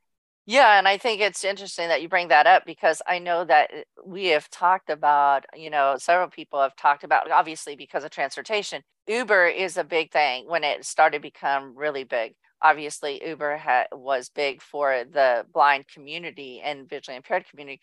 Yeah, 0.46 0.78
and 0.78 0.88
I 0.88 0.98
think 0.98 1.22
it's 1.22 1.46
interesting 1.46 1.88
that 1.88 2.02
you 2.02 2.10
bring 2.10 2.28
that 2.28 2.48
up 2.48 2.66
because 2.66 3.02
I 3.08 3.20
know 3.20 3.46
that 3.46 3.70
eh, 3.74 3.84
we 4.06 4.28
have 4.28 4.50
talked 4.50 4.90
about, 4.90 5.46
you 5.56 5.70
know, 5.70 5.96
several 5.98 6.28
people 6.28 6.62
have 6.62 6.76
talked 6.76 7.06
about 7.06 7.32
obviously 7.32 7.76
because 7.76 8.04
of 8.04 8.12
transportation. 8.12 8.84
Uber 9.08 9.48
is 9.48 9.78
a 9.78 9.86
big 9.86 10.12
thing 10.12 10.46
when 10.48 10.64
it 10.66 10.86
started 10.86 11.20
to 11.20 11.22
become 11.22 11.78
really 11.78 12.04
big. 12.04 12.36
Obviously, 12.62 13.26
Uber 13.26 13.58
ha- 13.58 13.88
was 13.94 14.30
big 14.30 14.62
for 14.62 15.04
the 15.10 15.46
blind 15.54 15.88
community 15.88 16.62
and 16.62 16.90
visually 16.90 17.16
impaired 17.18 17.48
community. 17.50 17.80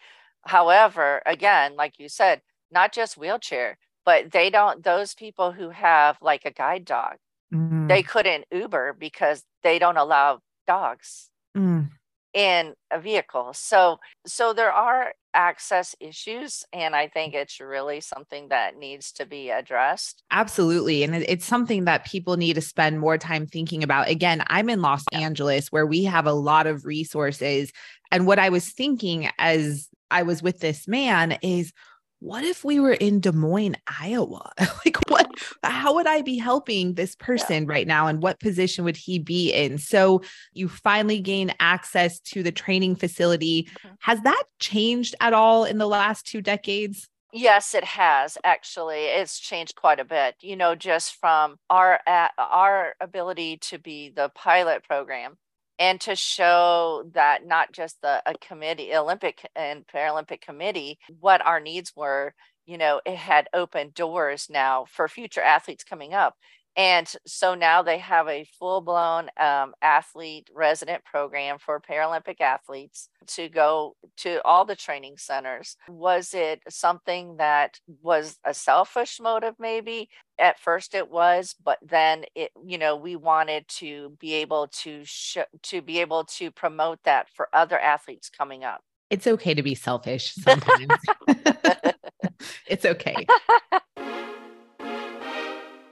However, 0.46 1.22
again, 1.24 1.76
like 1.76 1.98
you 1.98 2.08
said, 2.08 2.42
not 2.70 2.92
just 2.92 3.16
wheelchair, 3.16 3.78
but 4.04 4.32
they 4.32 4.50
don't 4.50 4.82
those 4.82 5.14
people 5.14 5.52
who 5.52 5.70
have 5.70 6.18
like 6.20 6.44
a 6.44 6.50
guide 6.50 6.84
dog, 6.84 7.16
mm-hmm. 7.52 7.86
they 7.86 8.02
couldn't 8.02 8.44
Uber 8.50 8.96
because 8.98 9.44
they 9.62 9.78
don't 9.78 9.98
allow 9.98 10.40
dogs. 10.66 11.30
Mm 11.56 11.90
in 12.32 12.74
a 12.90 13.00
vehicle. 13.00 13.52
So 13.52 13.98
so 14.26 14.52
there 14.52 14.72
are 14.72 15.12
access 15.32 15.94
issues 16.00 16.64
and 16.72 16.96
I 16.96 17.06
think 17.06 17.34
it's 17.34 17.60
really 17.60 18.00
something 18.00 18.48
that 18.48 18.76
needs 18.76 19.12
to 19.12 19.26
be 19.26 19.50
addressed. 19.50 20.22
Absolutely 20.30 21.02
and 21.02 21.14
it's 21.14 21.44
something 21.44 21.84
that 21.84 22.04
people 22.04 22.36
need 22.36 22.54
to 22.54 22.60
spend 22.60 23.00
more 23.00 23.18
time 23.18 23.46
thinking 23.46 23.82
about. 23.82 24.08
Again, 24.08 24.42
I'm 24.48 24.68
in 24.70 24.82
Los 24.82 25.04
yeah. 25.12 25.20
Angeles 25.20 25.70
where 25.70 25.86
we 25.86 26.04
have 26.04 26.26
a 26.26 26.32
lot 26.32 26.66
of 26.66 26.84
resources 26.84 27.72
and 28.10 28.26
what 28.26 28.38
I 28.38 28.48
was 28.48 28.68
thinking 28.68 29.28
as 29.38 29.88
I 30.10 30.22
was 30.22 30.42
with 30.42 30.60
this 30.60 30.88
man 30.88 31.38
is 31.42 31.72
what 32.20 32.44
if 32.44 32.64
we 32.64 32.78
were 32.78 32.92
in 32.92 33.20
Des 33.20 33.32
Moines, 33.32 33.76
Iowa? 34.00 34.52
like, 34.84 34.98
what, 35.08 35.28
how 35.62 35.94
would 35.94 36.06
I 36.06 36.22
be 36.22 36.38
helping 36.38 36.94
this 36.94 37.16
person 37.16 37.64
yeah. 37.64 37.68
right 37.68 37.86
now? 37.86 38.06
And 38.06 38.22
what 38.22 38.40
position 38.40 38.84
would 38.84 38.96
he 38.96 39.18
be 39.18 39.52
in? 39.52 39.78
So, 39.78 40.22
you 40.52 40.68
finally 40.68 41.20
gain 41.20 41.52
access 41.60 42.20
to 42.20 42.42
the 42.42 42.52
training 42.52 42.96
facility. 42.96 43.64
Mm-hmm. 43.64 43.94
Has 44.00 44.20
that 44.22 44.44
changed 44.58 45.14
at 45.20 45.32
all 45.32 45.64
in 45.64 45.78
the 45.78 45.88
last 45.88 46.26
two 46.26 46.42
decades? 46.42 47.08
Yes, 47.32 47.74
it 47.74 47.84
has 47.84 48.36
actually. 48.42 49.04
It's 49.04 49.38
changed 49.38 49.76
quite 49.76 50.00
a 50.00 50.04
bit. 50.04 50.34
You 50.40 50.56
know, 50.56 50.74
just 50.74 51.14
from 51.14 51.56
our 51.70 52.00
uh, 52.06 52.28
our 52.38 52.94
ability 53.00 53.58
to 53.58 53.78
be 53.78 54.10
the 54.10 54.30
pilot 54.34 54.82
program 54.82 55.36
and 55.80 56.00
to 56.02 56.16
show 56.16 57.04
that 57.14 57.46
not 57.46 57.72
just 57.72 58.02
the 58.02 58.22
a 58.26 58.34
committee 58.38 58.94
olympic 58.94 59.48
and 59.56 59.86
paralympic 59.88 60.42
committee 60.42 60.98
what 61.20 61.46
our 61.46 61.60
needs 61.60 61.94
were 61.96 62.34
you 62.66 62.78
know 62.78 63.00
it 63.06 63.16
had 63.16 63.48
opened 63.54 63.94
doors 63.94 64.48
now 64.50 64.86
for 64.90 65.08
future 65.08 65.42
athletes 65.42 65.84
coming 65.84 66.14
up 66.14 66.36
and 66.76 67.12
so 67.26 67.54
now 67.54 67.82
they 67.82 67.98
have 67.98 68.28
a 68.28 68.46
full 68.58 68.80
blown 68.80 69.28
um, 69.38 69.74
athlete 69.82 70.48
resident 70.54 71.04
program 71.04 71.58
for 71.58 71.80
Paralympic 71.80 72.40
athletes 72.40 73.08
to 73.28 73.48
go 73.48 73.96
to 74.18 74.40
all 74.44 74.64
the 74.64 74.76
training 74.76 75.14
centers. 75.16 75.76
Was 75.88 76.32
it 76.32 76.62
something 76.68 77.36
that 77.38 77.80
was 78.02 78.38
a 78.44 78.54
selfish 78.54 79.18
motive, 79.20 79.54
maybe? 79.58 80.08
At 80.38 80.60
first 80.60 80.94
it 80.94 81.10
was, 81.10 81.54
but 81.62 81.78
then 81.82 82.24
it, 82.34 82.50
you 82.64 82.78
know, 82.78 82.96
we 82.96 83.16
wanted 83.16 83.66
to 83.68 84.16
be 84.20 84.34
able 84.34 84.68
to 84.82 85.02
sh- 85.04 85.38
to 85.64 85.82
be 85.82 86.00
able 86.00 86.24
to 86.24 86.50
promote 86.50 87.00
that 87.04 87.28
for 87.34 87.48
other 87.52 87.78
athletes 87.78 88.30
coming 88.30 88.64
up. 88.64 88.80
It's 89.10 89.26
okay 89.26 89.54
to 89.54 89.62
be 89.62 89.74
selfish 89.74 90.34
sometimes. 90.40 90.92
it's 92.66 92.84
okay. 92.84 93.26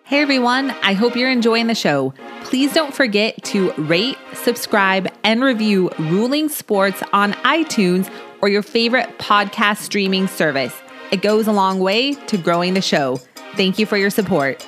Hey 0.09 0.23
everyone, 0.23 0.71
I 0.83 0.95
hope 0.95 1.17
you're 1.17 1.31
enjoying 1.31 1.67
the 1.67 1.75
show. 1.75 2.15
Please 2.45 2.73
don't 2.73 2.95
forget 2.95 3.45
to 3.45 3.73
rate, 3.73 4.17
subscribe, 4.33 5.07
and 5.23 5.43
review 5.43 5.91
Ruling 5.99 6.49
Sports 6.49 7.03
on 7.13 7.35
iTunes 7.45 8.11
or 8.41 8.49
your 8.49 8.63
favorite 8.63 9.07
podcast 9.19 9.81
streaming 9.81 10.27
service. 10.27 10.75
It 11.13 11.21
goes 11.21 11.47
a 11.47 11.53
long 11.53 11.79
way 11.79 12.15
to 12.15 12.39
growing 12.39 12.73
the 12.73 12.81
show. 12.81 13.21
Thank 13.55 13.79
you 13.79 13.85
for 13.85 13.99
your 13.99 14.09
support. 14.09 14.67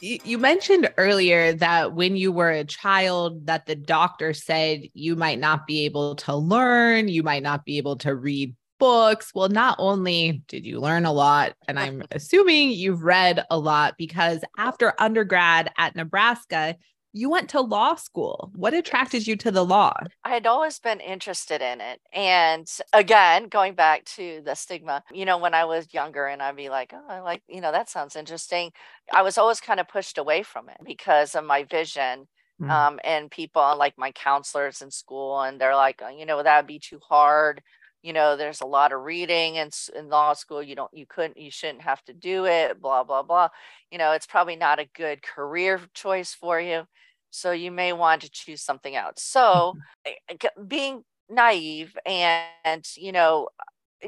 You 0.00 0.38
mentioned 0.38 0.90
earlier 0.96 1.52
that 1.52 1.92
when 1.92 2.16
you 2.16 2.32
were 2.32 2.50
a 2.50 2.64
child 2.64 3.44
that 3.44 3.66
the 3.66 3.76
doctor 3.76 4.32
said 4.32 4.84
you 4.94 5.16
might 5.16 5.38
not 5.38 5.66
be 5.66 5.84
able 5.84 6.14
to 6.14 6.34
learn, 6.34 7.08
you 7.08 7.22
might 7.22 7.42
not 7.42 7.66
be 7.66 7.76
able 7.76 7.96
to 7.96 8.14
read 8.14 8.56
books. 8.80 9.30
Well, 9.32 9.48
not 9.48 9.76
only 9.78 10.42
did 10.48 10.66
you 10.66 10.80
learn 10.80 11.04
a 11.04 11.12
lot, 11.12 11.54
and 11.68 11.78
I'm 11.78 12.02
assuming 12.10 12.70
you've 12.70 13.04
read 13.04 13.44
a 13.48 13.58
lot 13.58 13.94
because 13.96 14.40
after 14.58 14.94
undergrad 14.98 15.70
at 15.78 15.94
Nebraska, 15.94 16.74
you 17.12 17.28
went 17.28 17.50
to 17.50 17.60
law 17.60 17.96
school. 17.96 18.50
What 18.54 18.74
attracted 18.74 19.26
you 19.26 19.36
to 19.36 19.50
the 19.50 19.64
law? 19.64 19.94
I 20.24 20.30
had 20.30 20.46
always 20.46 20.78
been 20.78 21.00
interested 21.00 21.60
in 21.60 21.80
it. 21.80 22.00
And 22.12 22.68
again, 22.92 23.48
going 23.48 23.74
back 23.74 24.04
to 24.16 24.42
the 24.44 24.54
stigma, 24.54 25.02
you 25.12 25.24
know, 25.24 25.38
when 25.38 25.54
I 25.54 25.64
was 25.64 25.92
younger 25.92 26.26
and 26.26 26.40
I'd 26.40 26.56
be 26.56 26.68
like, 26.68 26.92
oh, 26.94 27.04
I 27.08 27.20
like, 27.20 27.42
you 27.48 27.60
know, 27.60 27.72
that 27.72 27.88
sounds 27.88 28.16
interesting. 28.16 28.70
I 29.12 29.22
was 29.22 29.38
always 29.38 29.60
kind 29.60 29.80
of 29.80 29.88
pushed 29.88 30.18
away 30.18 30.42
from 30.42 30.68
it 30.68 30.78
because 30.84 31.34
of 31.34 31.44
my 31.44 31.64
vision. 31.64 32.28
Mm. 32.62 32.70
Um, 32.70 33.00
and 33.02 33.30
people 33.30 33.74
like 33.78 33.94
my 33.96 34.12
counselors 34.12 34.82
in 34.82 34.90
school, 34.90 35.40
and 35.40 35.58
they're 35.58 35.74
like, 35.74 36.02
oh, 36.04 36.10
you 36.10 36.26
know, 36.26 36.42
that 36.42 36.58
would 36.58 36.66
be 36.66 36.78
too 36.78 37.00
hard 37.08 37.62
you 38.02 38.12
know 38.12 38.36
there's 38.36 38.60
a 38.60 38.66
lot 38.66 38.92
of 38.92 39.02
reading 39.02 39.58
and 39.58 39.76
in, 39.94 40.04
in 40.04 40.08
law 40.08 40.32
school 40.32 40.62
you 40.62 40.74
don't 40.74 40.92
you 40.92 41.06
couldn't 41.06 41.36
you 41.36 41.50
shouldn't 41.50 41.82
have 41.82 42.02
to 42.04 42.12
do 42.12 42.46
it 42.46 42.80
blah 42.80 43.04
blah 43.04 43.22
blah 43.22 43.48
you 43.90 43.98
know 43.98 44.12
it's 44.12 44.26
probably 44.26 44.56
not 44.56 44.78
a 44.78 44.88
good 44.94 45.22
career 45.22 45.80
choice 45.94 46.34
for 46.34 46.60
you 46.60 46.86
so 47.30 47.52
you 47.52 47.70
may 47.70 47.92
want 47.92 48.22
to 48.22 48.30
choose 48.30 48.62
something 48.62 48.96
else 48.96 49.22
so 49.22 49.74
mm-hmm. 50.06 50.64
being 50.66 51.04
naive 51.28 51.96
and, 52.06 52.44
and 52.64 52.88
you 52.96 53.12
know 53.12 53.48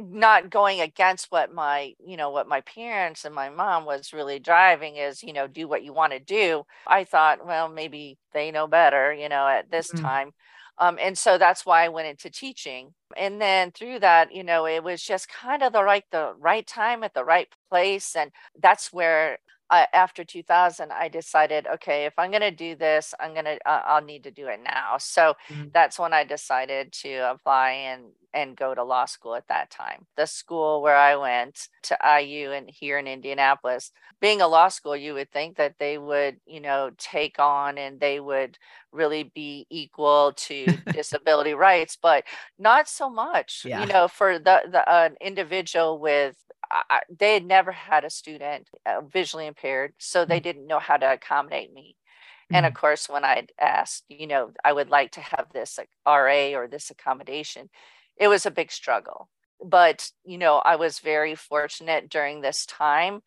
not 0.00 0.48
going 0.48 0.80
against 0.80 1.26
what 1.30 1.52
my 1.52 1.94
you 2.04 2.16
know 2.16 2.30
what 2.30 2.48
my 2.48 2.62
parents 2.62 3.24
and 3.24 3.34
my 3.34 3.50
mom 3.50 3.84
was 3.84 4.12
really 4.12 4.38
driving 4.38 4.96
is 4.96 5.22
you 5.22 5.32
know 5.32 5.46
do 5.46 5.68
what 5.68 5.84
you 5.84 5.92
want 5.92 6.12
to 6.12 6.18
do 6.18 6.64
i 6.86 7.04
thought 7.04 7.46
well 7.46 7.68
maybe 7.68 8.16
they 8.32 8.50
know 8.50 8.66
better 8.66 9.12
you 9.12 9.28
know 9.28 9.46
at 9.46 9.70
this 9.70 9.92
mm-hmm. 9.92 10.04
time 10.04 10.32
um, 10.78 10.98
and 11.00 11.16
so 11.16 11.38
that's 11.38 11.66
why 11.66 11.84
I 11.84 11.88
went 11.88 12.08
into 12.08 12.30
teaching. 12.30 12.94
And 13.16 13.40
then 13.40 13.72
through 13.72 14.00
that, 14.00 14.34
you 14.34 14.42
know, 14.42 14.66
it 14.66 14.82
was 14.82 15.02
just 15.02 15.28
kind 15.28 15.62
of 15.62 15.72
the 15.72 15.84
right 15.84 16.04
the 16.10 16.34
right 16.38 16.66
time 16.66 17.02
at 17.04 17.14
the 17.14 17.24
right 17.24 17.48
place. 17.70 18.16
And 18.16 18.30
that's 18.60 18.92
where 18.92 19.38
uh, 19.70 19.86
after 19.94 20.22
2000 20.22 20.92
i 20.92 21.08
decided 21.08 21.66
okay 21.66 22.04
if 22.04 22.12
i'm 22.18 22.30
going 22.30 22.42
to 22.42 22.50
do 22.50 22.76
this 22.76 23.14
i'm 23.18 23.32
going 23.32 23.46
to 23.46 23.58
uh, 23.64 23.80
i'll 23.86 24.04
need 24.04 24.22
to 24.22 24.30
do 24.30 24.46
it 24.46 24.60
now 24.62 24.98
so 24.98 25.34
mm-hmm. 25.48 25.68
that's 25.72 25.98
when 25.98 26.12
i 26.12 26.22
decided 26.22 26.92
to 26.92 27.30
apply 27.30 27.70
and 27.70 28.02
and 28.34 28.56
go 28.56 28.74
to 28.74 28.82
law 28.82 29.04
school 29.04 29.34
at 29.34 29.46
that 29.48 29.70
time 29.70 30.06
the 30.16 30.26
school 30.26 30.82
where 30.82 30.96
i 30.96 31.16
went 31.16 31.68
to 31.82 31.96
iu 32.20 32.52
and 32.52 32.70
here 32.70 32.98
in 32.98 33.06
indianapolis 33.06 33.92
being 34.20 34.40
a 34.40 34.48
law 34.48 34.68
school 34.68 34.96
you 34.96 35.14
would 35.14 35.30
think 35.30 35.56
that 35.56 35.74
they 35.78 35.98
would 35.98 36.36
you 36.46 36.60
know 36.60 36.90
take 36.98 37.38
on 37.38 37.78
and 37.78 38.00
they 38.00 38.20
would 38.20 38.58
really 38.92 39.24
be 39.34 39.66
equal 39.70 40.32
to 40.36 40.66
disability 40.92 41.54
rights 41.54 41.96
but 42.00 42.24
not 42.58 42.88
so 42.88 43.08
much 43.08 43.62
yeah. 43.64 43.80
you 43.80 43.86
know 43.86 44.08
for 44.08 44.38
the 44.38 44.60
the 44.70 44.88
uh, 44.88 45.08
individual 45.20 45.98
with 45.98 46.36
I, 46.72 47.00
they 47.18 47.34
had 47.34 47.44
never 47.44 47.70
had 47.70 48.04
a 48.04 48.10
student 48.10 48.70
uh, 48.86 49.02
visually 49.02 49.46
impaired, 49.46 49.92
so 49.98 50.24
they 50.24 50.36
mm-hmm. 50.36 50.44
didn't 50.44 50.66
know 50.66 50.78
how 50.78 50.96
to 50.96 51.12
accommodate 51.12 51.72
me. 51.72 51.96
And 52.52 52.66
of 52.66 52.72
mm. 52.72 52.76
course, 52.76 53.08
when 53.08 53.24
I'd 53.24 53.52
asked, 53.60 54.04
you 54.08 54.26
know, 54.26 54.52
I 54.64 54.72
would 54.72 54.90
like 54.90 55.12
to 55.12 55.20
have 55.20 55.46
this 55.52 55.78
like, 55.78 55.88
RA 56.06 56.58
or 56.58 56.68
this 56.68 56.90
accommodation, 56.90 57.70
it 58.16 58.28
was 58.28 58.46
a 58.46 58.50
big 58.50 58.70
struggle. 58.72 59.28
But, 59.64 60.10
you 60.24 60.38
know, 60.38 60.56
I 60.56 60.74
was 60.74 60.98
very 60.98 61.36
fortunate 61.36 62.08
during 62.10 62.40
this 62.40 62.66
time. 62.66 63.22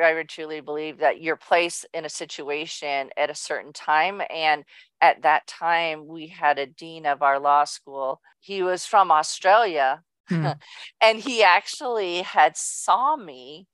I 0.00 0.14
would 0.14 0.28
truly 0.28 0.60
believe 0.60 0.98
that 0.98 1.20
your 1.20 1.36
place 1.36 1.84
in 1.92 2.04
a 2.04 2.08
situation 2.08 3.10
at 3.16 3.28
a 3.28 3.34
certain 3.34 3.72
time. 3.72 4.22
And 4.30 4.64
at 5.00 5.22
that 5.22 5.48
time, 5.48 6.06
we 6.06 6.28
had 6.28 6.58
a 6.58 6.66
dean 6.66 7.06
of 7.06 7.22
our 7.22 7.40
law 7.40 7.64
school. 7.64 8.20
He 8.38 8.62
was 8.62 8.86
from 8.86 9.10
Australia, 9.10 10.02
Mm. 10.30 10.60
and 11.00 11.18
he 11.18 11.42
actually 11.42 12.22
had 12.22 12.56
saw 12.56 13.16
me 13.16 13.66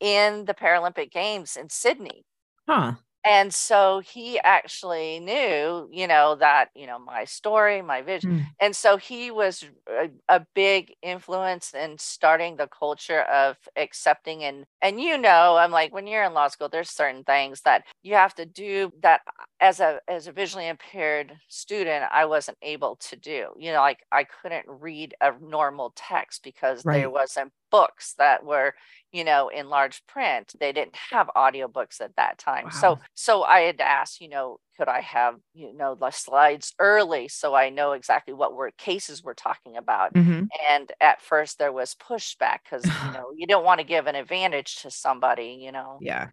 in 0.00 0.46
the 0.46 0.54
Paralympic 0.54 1.10
Games 1.10 1.56
in 1.56 1.68
Sydney. 1.68 2.24
Huh. 2.66 2.96
And 3.24 3.52
so 3.52 4.00
he 4.00 4.38
actually 4.40 5.20
knew 5.20 5.88
you 5.90 6.06
know 6.06 6.36
that 6.36 6.68
you 6.74 6.86
know 6.86 6.98
my 6.98 7.24
story 7.24 7.82
my 7.82 8.00
vision 8.00 8.30
mm. 8.30 8.46
and 8.60 8.74
so 8.74 8.96
he 8.96 9.30
was 9.30 9.64
a, 9.88 10.08
a, 10.28 10.46
big 10.54 10.94
influence 11.02 11.74
in 11.74 11.96
starting 11.98 12.56
the 12.56 12.68
culture 12.68 13.22
of 13.22 13.56
accepting 13.76 14.44
and 14.44 14.64
and 14.82 15.00
you 15.00 15.18
know 15.18 15.56
i'm 15.56 15.70
like 15.70 15.92
when 15.92 16.06
you're 16.06 16.24
in 16.24 16.34
law 16.34 16.48
school 16.48 16.68
there's 16.68 16.90
certain 16.90 17.24
things 17.24 17.60
that 17.62 17.84
you 18.02 18.14
have 18.14 18.34
to 18.34 18.46
do 18.46 18.92
that 19.02 19.20
as 19.60 19.80
a 19.80 20.00
as 20.08 20.26
a 20.26 20.32
visually 20.32 20.68
impaired 20.68 21.32
student 21.48 22.04
i 22.12 22.24
wasn't 22.24 22.56
able 22.62 22.96
to 22.96 23.16
do 23.16 23.48
you 23.56 23.72
know 23.72 23.80
like 23.80 24.04
i 24.12 24.24
couldn't 24.24 24.64
read 24.68 25.14
a 25.20 25.32
normal 25.40 25.92
text 25.96 26.42
because 26.42 26.84
right. 26.84 26.98
there 26.98 27.10
wasn't 27.10 27.52
books 27.70 28.14
that 28.18 28.44
were 28.44 28.74
you 29.12 29.24
know 29.24 29.48
in 29.48 29.68
large 29.68 30.06
print. 30.06 30.52
They 30.58 30.72
didn't 30.72 30.96
have 31.10 31.30
audiobooks 31.36 32.00
at 32.00 32.16
that 32.16 32.38
time. 32.38 32.64
Wow. 32.64 32.70
so 32.70 32.98
so 33.14 33.42
i 33.42 33.60
had 33.60 33.80
asked 33.80 34.20
you 34.20 34.28
know 34.28 34.58
could 34.76 34.88
i 34.88 35.00
have 35.00 35.36
you 35.54 35.72
know 35.74 35.94
the 35.94 36.10
slides 36.10 36.74
early 36.78 37.28
so 37.28 37.54
i 37.54 37.70
know 37.70 37.92
exactly 37.92 38.34
what 38.34 38.54
were 38.54 38.70
cases 38.78 39.22
we're 39.22 39.34
talking 39.34 39.76
about? 39.76 40.14
Mm-hmm. 40.14 40.44
and 40.70 40.92
at 41.00 41.20
first 41.20 41.58
there 41.58 41.72
was 41.72 41.94
pushback 41.94 42.58
because 42.64 42.84
you 42.84 43.12
know 43.12 43.32
you 43.36 43.46
don't 43.46 43.64
want 43.64 43.80
to 43.80 43.86
give 43.86 44.06
an 44.06 44.14
advantage 44.14 44.82
to 44.82 44.90
somebody 44.90 45.58
you 45.60 45.72
know? 45.72 45.98
Yeah 46.00 46.28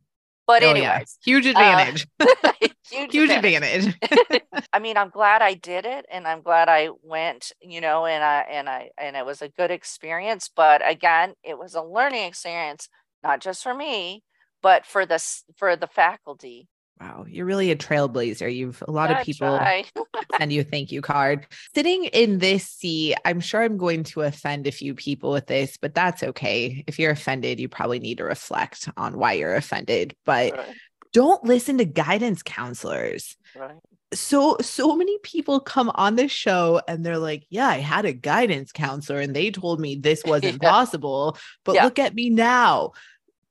but 0.48 0.64
oh, 0.64 0.70
anyways, 0.70 0.84
yeah. 0.86 1.04
huge 1.24 1.46
uh, 1.48 1.50
advantage. 1.50 2.08
Uh, 2.20 2.52
huge, 2.90 3.12
huge 3.12 3.30
advantage. 3.30 3.96
advantage. 4.02 4.44
I 4.74 4.80
mean, 4.80 4.98
I'm 4.98 5.10
glad 5.10 5.42
I 5.42 5.54
did 5.54 5.86
it, 5.86 6.06
and 6.12 6.28
I'm 6.28 6.42
glad 6.42 6.70
I 6.70 6.90
went. 7.02 7.52
You 7.62 7.82
know, 7.82 8.06
and 8.06 8.24
I 8.24 8.42
and 8.50 8.70
I 8.70 8.90
and 8.98 9.16
it 9.16 9.26
was 9.26 9.42
a 9.42 9.50
good 9.50 9.72
experience. 9.72 10.50
But 10.54 10.88
again, 10.88 11.34
it 11.44 11.58
was 11.58 11.76
a 11.76 11.82
learning 11.82 12.26
experience, 12.26 12.90
not 13.24 13.42
just 13.42 13.64
for 13.64 13.74
me, 13.74 14.24
but 14.62 14.86
for 14.86 15.06
the 15.06 15.24
for 15.58 15.76
the 15.76 15.88
faculty 15.88 16.68
Wow, 17.00 17.26
you're 17.28 17.46
really 17.46 17.72
a 17.72 17.76
trailblazer. 17.76 18.54
You've 18.54 18.82
a 18.88 18.92
lot 18.92 19.12
of 19.12 19.26
people 19.26 19.60
send 20.38 20.54
you 20.54 20.62
a 20.62 20.64
thank 20.64 20.94
you 20.94 21.02
card. 21.02 21.46
Sitting 21.74 22.06
in 22.06 22.40
this 22.40 22.66
seat, 22.68 23.16
I'm 23.26 23.42
sure 23.42 23.64
I'm 23.64 23.78
going 23.78 24.04
to 24.06 24.22
offend 24.22 24.66
a 24.66 24.72
few 24.72 24.96
people 24.96 25.32
with 25.32 25.46
this, 25.46 25.78
but 25.78 25.94
that's 25.94 26.24
okay. 26.24 26.86
If 26.88 26.98
you're 26.98 27.12
offended, 27.12 27.60
you 27.60 27.68
probably 27.68 28.00
need 28.00 28.20
to 28.20 28.24
reflect 28.24 28.88
on 28.96 29.18
why 29.18 29.34
you're 29.34 29.56
offended. 29.56 30.16
But 30.26 30.54
right. 30.54 30.76
don't 31.12 31.44
listen 31.44 31.80
to 31.80 31.86
guidance 31.86 32.42
counselors. 32.42 33.36
Right. 33.58 33.76
So 34.14 34.56
so 34.62 34.96
many 34.96 35.18
people 35.18 35.60
come 35.60 35.92
on 35.96 36.16
this 36.16 36.32
show 36.32 36.80
and 36.88 37.06
they're 37.06 37.18
like, 37.18 37.46
"Yeah, 37.50 37.68
I 37.68 37.80
had 37.80 38.06
a 38.06 38.14
guidance 38.14 38.72
counselor 38.72 39.20
and 39.20 39.36
they 39.36 39.52
told 39.52 39.82
me 39.82 39.96
this 39.96 40.24
wasn't 40.26 40.64
yeah. 40.64 40.70
possible, 40.70 41.38
but 41.66 41.76
yeah. 41.76 41.84
look 41.84 42.00
at 42.00 42.16
me 42.16 42.30
now." 42.30 42.94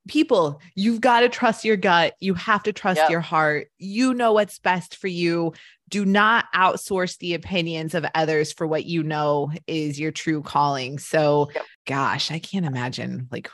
People, 0.08 0.60
you've 0.74 1.00
got 1.00 1.20
to 1.20 1.28
trust 1.28 1.64
your 1.64 1.76
gut. 1.76 2.14
You 2.20 2.34
have 2.34 2.62
to 2.64 2.72
trust 2.72 2.98
yep. 2.98 3.10
your 3.10 3.20
heart. 3.20 3.68
You 3.78 4.14
know 4.14 4.32
what's 4.32 4.58
best 4.58 4.96
for 4.96 5.08
you. 5.08 5.52
Do 5.88 6.04
not 6.04 6.46
outsource 6.54 7.18
the 7.18 7.34
opinions 7.34 7.94
of 7.94 8.06
others 8.14 8.52
for 8.52 8.66
what 8.66 8.84
you 8.84 9.02
know 9.02 9.52
is 9.66 10.00
your 10.00 10.12
true 10.12 10.42
calling. 10.42 10.98
So, 10.98 11.50
yep. 11.54 11.64
gosh, 11.86 12.30
I 12.30 12.38
can't 12.38 12.66
imagine. 12.66 13.28
Like, 13.30 13.50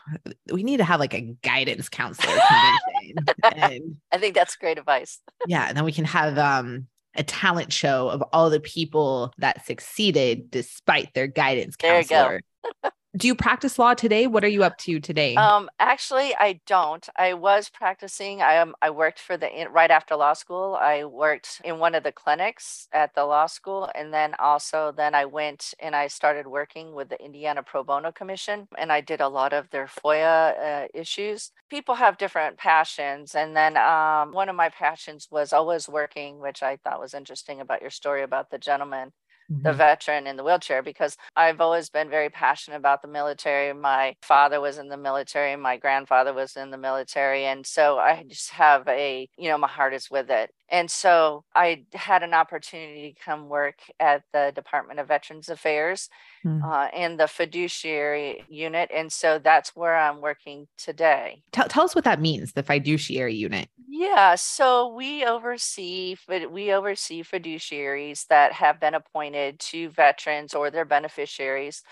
we 0.51 0.63
need 0.63 0.79
to 0.79 0.85
have 0.85 1.01
like 1.01 1.15
a 1.15 1.35
guidance 1.43 1.89
counselor 1.89 2.33
and, 3.57 3.97
I 4.13 4.19
think 4.19 4.35
that's 4.35 4.57
great 4.57 4.79
advice. 4.79 5.21
yeah. 5.47 5.67
And 5.69 5.77
then 5.77 5.85
we 5.85 5.93
can 5.93 6.05
have 6.05 6.39
um 6.39 6.87
a 7.17 7.25
talent 7.25 7.73
show 7.73 8.09
of 8.09 8.23
all 8.33 8.51
the 8.51 8.61
people 8.61 9.33
that 9.39 9.67
succeeded 9.67 10.51
despite 10.51 11.13
their 11.13 11.27
guidance 11.27 11.77
counselor. 11.77 12.41
do 13.17 13.27
you 13.27 13.35
practice 13.35 13.79
law 13.79 13.93
today? 13.95 14.29
What 14.29 14.45
are 14.45 14.49
you 14.49 14.63
up 14.63 14.79
to 14.79 15.01
today? 15.01 15.35
Um, 15.35 15.69
actually, 15.81 16.35
I 16.37 16.61
don't. 16.67 17.09
I 17.17 17.35
was 17.35 17.69
practicing. 17.69 18.41
I 18.41 18.59
um, 18.59 18.75
I 18.81 18.91
worked 18.91 19.19
for 19.19 19.37
the 19.37 19.49
right 19.71 19.91
after 19.91 20.15
law 20.15 20.33
school. 20.33 20.79
I 20.81 21.05
worked 21.05 21.61
in 21.65 21.81
one 21.81 21.97
of 21.97 22.05
the 22.05 22.13
clinics 22.13 22.87
at 22.93 23.15
the 23.15 23.25
law 23.25 23.47
school, 23.47 23.91
and 23.97 24.15
then 24.15 24.35
also 24.39 24.93
then 24.97 25.17
I 25.17 25.25
went 25.25 25.75
and 25.81 25.97
I 25.97 26.07
started 26.07 26.47
working 26.47 26.95
with 26.95 27.09
the 27.09 27.23
Indiana 27.23 27.65
Pro 27.65 27.83
Bono 27.83 28.13
Commission, 28.13 28.69
and 28.79 28.93
I 28.93 29.01
did 29.01 29.21
a 29.21 29.29
lot 29.29 29.53
of 29.53 29.69
their 29.71 29.87
FOIA 29.87 30.85
uh, 30.85 30.89
issues. 30.95 31.51
People 31.69 31.97
have 31.97 32.17
different 32.17 32.59
passions, 32.59 33.35
and 33.35 33.57
then 33.57 33.77
um, 33.77 34.33
one 34.33 34.49
of 34.49 34.55
my 34.55 34.69
passions 34.69 35.27
was 35.33 35.53
always 35.53 35.89
working, 35.89 36.39
which 36.39 36.63
I 36.63 36.77
thought 36.77 37.01
was 37.01 37.15
interesting 37.15 37.61
about 37.61 37.81
your 37.81 37.91
story 37.91 38.23
about 38.23 38.51
the 38.51 38.59
gentleman 38.59 39.13
mm-hmm. 39.51 39.63
the 39.63 39.73
veteran 39.73 40.27
in 40.27 40.37
the 40.37 40.45
wheelchair 40.45 40.83
because 40.83 41.17
I've 41.37 41.61
always 41.61 41.91
been 41.91 42.11
very 42.11 42.31
passionate 42.31 42.77
about 42.77 43.03
the 43.03 43.09
military. 43.09 43.73
My 43.73 44.15
father 44.23 44.61
was 44.61 44.79
in 44.79 44.89
the 44.89 44.97
military, 44.97 45.57
my 45.57 45.77
grandfather 45.77 46.33
was 46.33 46.57
in 46.57 46.71
the 46.71 46.79
military. 46.79 47.45
And 47.45 47.67
so 47.67 47.99
I 47.99 48.25
just 48.29 48.51
have 48.51 48.87
a, 48.89 49.29
you 49.37 49.49
know, 49.49 49.59
my 49.59 49.69
heart 49.69 49.95
is 49.95 50.11
with 50.11 50.31
it. 50.31 50.51
And 50.71 50.91
so 50.91 51.45
I 51.55 51.85
had 51.95 52.23
an 52.23 52.33
opportunity 52.33 53.13
to 53.13 53.25
come 53.25 53.49
work 53.49 53.81
at 53.99 54.23
the 54.33 54.53
Department 54.55 55.01
of 55.01 55.09
Veterans 55.09 55.49
Affairs 55.49 56.09
mm. 56.45 56.63
uh, 56.65 56.89
in 56.97 57.17
the 57.17 57.27
fiduciary 57.27 58.45
unit. 58.49 58.91
And 58.95 59.11
so 59.11 59.39
that's 59.39 59.75
where 59.75 59.97
I'm 59.97 60.21
working 60.21 60.69
today. 60.79 61.43
Tell, 61.53 61.67
tell 61.67 61.85
us 61.85 61.95
what 61.95 62.05
that 62.05 62.21
means, 62.21 62.53
the 62.53 62.63
fiduciary 62.63 63.35
unit. 63.35 63.69
Yeah, 63.89 64.37
so 64.37 64.95
we 64.95 65.25
oversee 65.25 66.17
we 66.51 66.73
oversee 66.73 67.23
fiduciaries 67.23 68.27
that 68.29 68.53
have 68.53 68.81
been 68.81 68.95
appointed 68.95 69.59
to 69.61 69.91
veterans 69.91 70.55
or 70.55 70.71
their 70.71 70.85
beneficiaries 70.85 71.83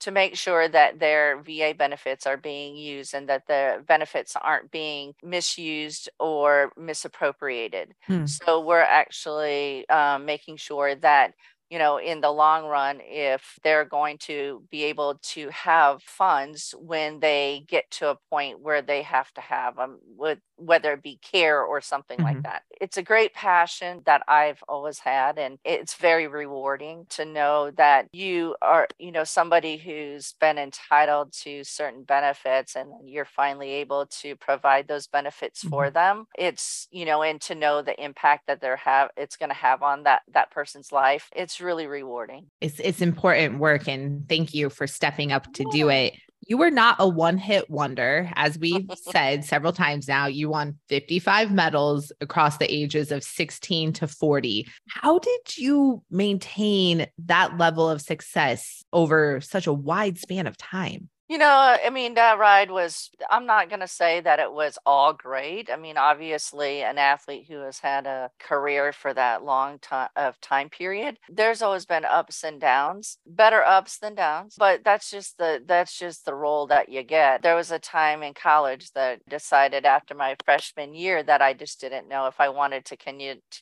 to 0.00 0.10
make 0.10 0.36
sure 0.36 0.68
that 0.68 0.98
their 0.98 1.40
VA 1.42 1.74
benefits 1.76 2.26
are 2.26 2.36
being 2.36 2.76
used 2.76 3.14
and 3.14 3.28
that 3.28 3.46
the 3.46 3.82
benefits 3.86 4.36
aren't 4.40 4.70
being 4.70 5.14
misused 5.22 6.08
or 6.18 6.70
misappropriated. 6.76 7.94
Hmm. 8.06 8.26
So 8.26 8.60
we're 8.60 8.80
actually 8.80 9.88
um, 9.88 10.26
making 10.26 10.56
sure 10.58 10.94
that 10.96 11.32
you 11.70 11.78
know, 11.78 11.98
in 11.98 12.20
the 12.20 12.30
long 12.30 12.66
run, 12.66 13.00
if 13.02 13.58
they're 13.64 13.84
going 13.84 14.18
to 14.18 14.62
be 14.70 14.84
able 14.84 15.18
to 15.20 15.48
have 15.50 16.00
funds 16.02 16.74
when 16.78 17.18
they 17.18 17.64
get 17.66 17.90
to 17.90 18.10
a 18.10 18.18
point 18.30 18.60
where 18.60 18.82
they 18.82 19.02
have 19.02 19.32
to 19.32 19.40
have 19.40 19.76
them, 19.76 19.98
with, 20.16 20.38
whether 20.56 20.92
it 20.92 21.02
be 21.02 21.18
care 21.22 21.60
or 21.62 21.80
something 21.80 22.18
mm-hmm. 22.18 22.36
like 22.36 22.42
that. 22.44 22.62
It's 22.80 22.96
a 22.96 23.02
great 23.02 23.34
passion 23.34 24.02
that 24.06 24.22
I've 24.28 24.62
always 24.68 24.98
had, 24.98 25.38
and 25.38 25.58
it's 25.64 25.94
very 25.94 26.28
rewarding 26.28 27.06
to 27.10 27.24
know 27.24 27.72
that 27.72 28.08
you 28.12 28.54
are, 28.62 28.86
you 28.98 29.12
know, 29.12 29.24
somebody 29.24 29.76
who's 29.76 30.34
been 30.40 30.58
entitled 30.58 31.32
to 31.44 31.64
certain 31.64 32.04
benefits 32.04 32.76
and 32.76 32.90
you're 33.04 33.24
finally 33.24 33.70
able 33.70 34.06
to 34.06 34.36
provide 34.36 34.88
those 34.88 35.06
benefits 35.06 35.60
mm-hmm. 35.60 35.70
for 35.70 35.90
them. 35.90 36.26
It's, 36.38 36.86
you 36.90 37.04
know, 37.06 37.22
and 37.22 37.40
to 37.42 37.54
know 37.54 37.82
the 37.82 38.00
impact 38.02 38.46
that 38.46 38.60
they're 38.60 38.76
have 38.76 39.10
it's 39.16 39.36
going 39.36 39.48
to 39.48 39.54
have 39.54 39.82
on 39.82 40.04
that 40.04 40.22
that 40.32 40.50
person's 40.50 40.92
life. 40.92 41.30
It's 41.34 41.56
it's 41.56 41.60
really 41.62 41.86
rewarding. 41.86 42.46
It's 42.60 42.78
it's 42.80 43.00
important 43.00 43.58
work 43.58 43.88
and 43.88 44.28
thank 44.28 44.52
you 44.52 44.68
for 44.68 44.86
stepping 44.86 45.32
up 45.32 45.50
to 45.54 45.64
do 45.72 45.88
it. 45.88 46.12
You 46.46 46.58
were 46.58 46.70
not 46.70 46.96
a 47.00 47.08
one-hit 47.08 47.68
wonder 47.68 48.30
as 48.36 48.58
we've 48.58 48.88
said 49.10 49.44
several 49.44 49.72
times 49.72 50.06
now. 50.06 50.26
You 50.26 50.48
won 50.50 50.78
55 50.88 51.50
medals 51.50 52.12
across 52.20 52.58
the 52.58 52.72
ages 52.72 53.10
of 53.10 53.24
16 53.24 53.92
to 53.94 54.06
40. 54.06 54.68
How 54.88 55.18
did 55.18 55.58
you 55.58 56.02
maintain 56.10 57.08
that 57.24 57.58
level 57.58 57.90
of 57.90 58.00
success 58.00 58.84
over 58.92 59.40
such 59.40 59.66
a 59.66 59.72
wide 59.72 60.18
span 60.18 60.46
of 60.46 60.56
time? 60.56 61.08
You 61.28 61.38
know, 61.38 61.76
I 61.84 61.90
mean, 61.90 62.14
that 62.14 62.38
ride 62.38 62.70
was, 62.70 63.10
I'm 63.28 63.46
not 63.46 63.68
going 63.68 63.80
to 63.80 63.88
say 63.88 64.20
that 64.20 64.38
it 64.38 64.52
was 64.52 64.78
all 64.86 65.12
great. 65.12 65.68
I 65.72 65.76
mean, 65.76 65.96
obviously, 65.96 66.82
an 66.84 66.98
athlete 66.98 67.46
who 67.48 67.58
has 67.62 67.80
had 67.80 68.06
a 68.06 68.30
career 68.38 68.92
for 68.92 69.12
that 69.12 69.42
long 69.42 69.80
time 69.80 70.08
of 70.14 70.34
uh, 70.34 70.36
time 70.40 70.68
period, 70.70 71.18
there's 71.28 71.62
always 71.62 71.84
been 71.84 72.04
ups 72.04 72.44
and 72.44 72.60
downs, 72.60 73.18
better 73.26 73.64
ups 73.64 73.98
than 73.98 74.14
downs, 74.14 74.54
but 74.56 74.84
that's 74.84 75.10
just 75.10 75.36
the, 75.38 75.60
that's 75.66 75.98
just 75.98 76.26
the 76.26 76.34
role 76.34 76.68
that 76.68 76.90
you 76.90 77.02
get. 77.02 77.42
There 77.42 77.56
was 77.56 77.72
a 77.72 77.80
time 77.80 78.22
in 78.22 78.32
college 78.32 78.92
that 78.92 79.28
decided 79.28 79.84
after 79.84 80.14
my 80.14 80.36
freshman 80.44 80.94
year 80.94 81.24
that 81.24 81.42
I 81.42 81.54
just 81.54 81.80
didn't 81.80 82.08
know 82.08 82.26
if 82.26 82.38
I 82.38 82.50
wanted 82.50 82.84
to 82.84 82.96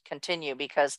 continue 0.04 0.54
because 0.54 0.98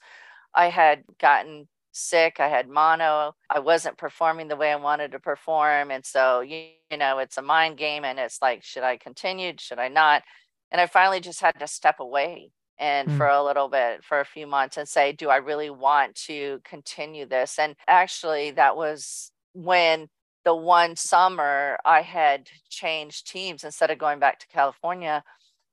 I 0.55 0.69
had 0.69 1.03
gotten 1.19 1.67
sick. 1.95 2.39
I 2.39 2.47
had 2.47 2.69
mono. 2.69 3.35
I 3.49 3.59
wasn't 3.59 3.97
performing 3.97 4.47
the 4.47 4.55
way 4.55 4.71
I 4.71 4.75
wanted 4.75 5.11
to 5.13 5.19
perform. 5.19 5.91
And 5.91 6.05
so, 6.05 6.41
you, 6.41 6.67
you 6.91 6.97
know, 6.97 7.19
it's 7.19 7.37
a 7.37 7.41
mind 7.41 7.77
game 7.77 8.05
and 8.05 8.19
it's 8.19 8.41
like, 8.41 8.63
should 8.63 8.83
I 8.83 8.97
continue? 8.97 9.53
Should 9.57 9.79
I 9.79 9.87
not? 9.87 10.23
And 10.71 10.81
I 10.81 10.87
finally 10.87 11.19
just 11.19 11.41
had 11.41 11.59
to 11.59 11.67
step 11.67 11.99
away 11.99 12.51
and 12.77 13.09
mm. 13.09 13.17
for 13.17 13.27
a 13.27 13.43
little 13.43 13.69
bit, 13.69 14.03
for 14.03 14.19
a 14.19 14.25
few 14.25 14.45
months 14.45 14.77
and 14.77 14.87
say, 14.87 15.11
do 15.11 15.29
I 15.29 15.37
really 15.37 15.69
want 15.69 16.15
to 16.25 16.59
continue 16.63 17.25
this? 17.25 17.57
And 17.57 17.75
actually, 17.87 18.51
that 18.51 18.75
was 18.75 19.31
when 19.53 20.07
the 20.43 20.55
one 20.55 20.95
summer 20.95 21.77
I 21.85 22.01
had 22.01 22.49
changed 22.69 23.27
teams 23.31 23.63
instead 23.63 23.89
of 23.89 23.97
going 23.97 24.19
back 24.19 24.39
to 24.39 24.47
California. 24.47 25.23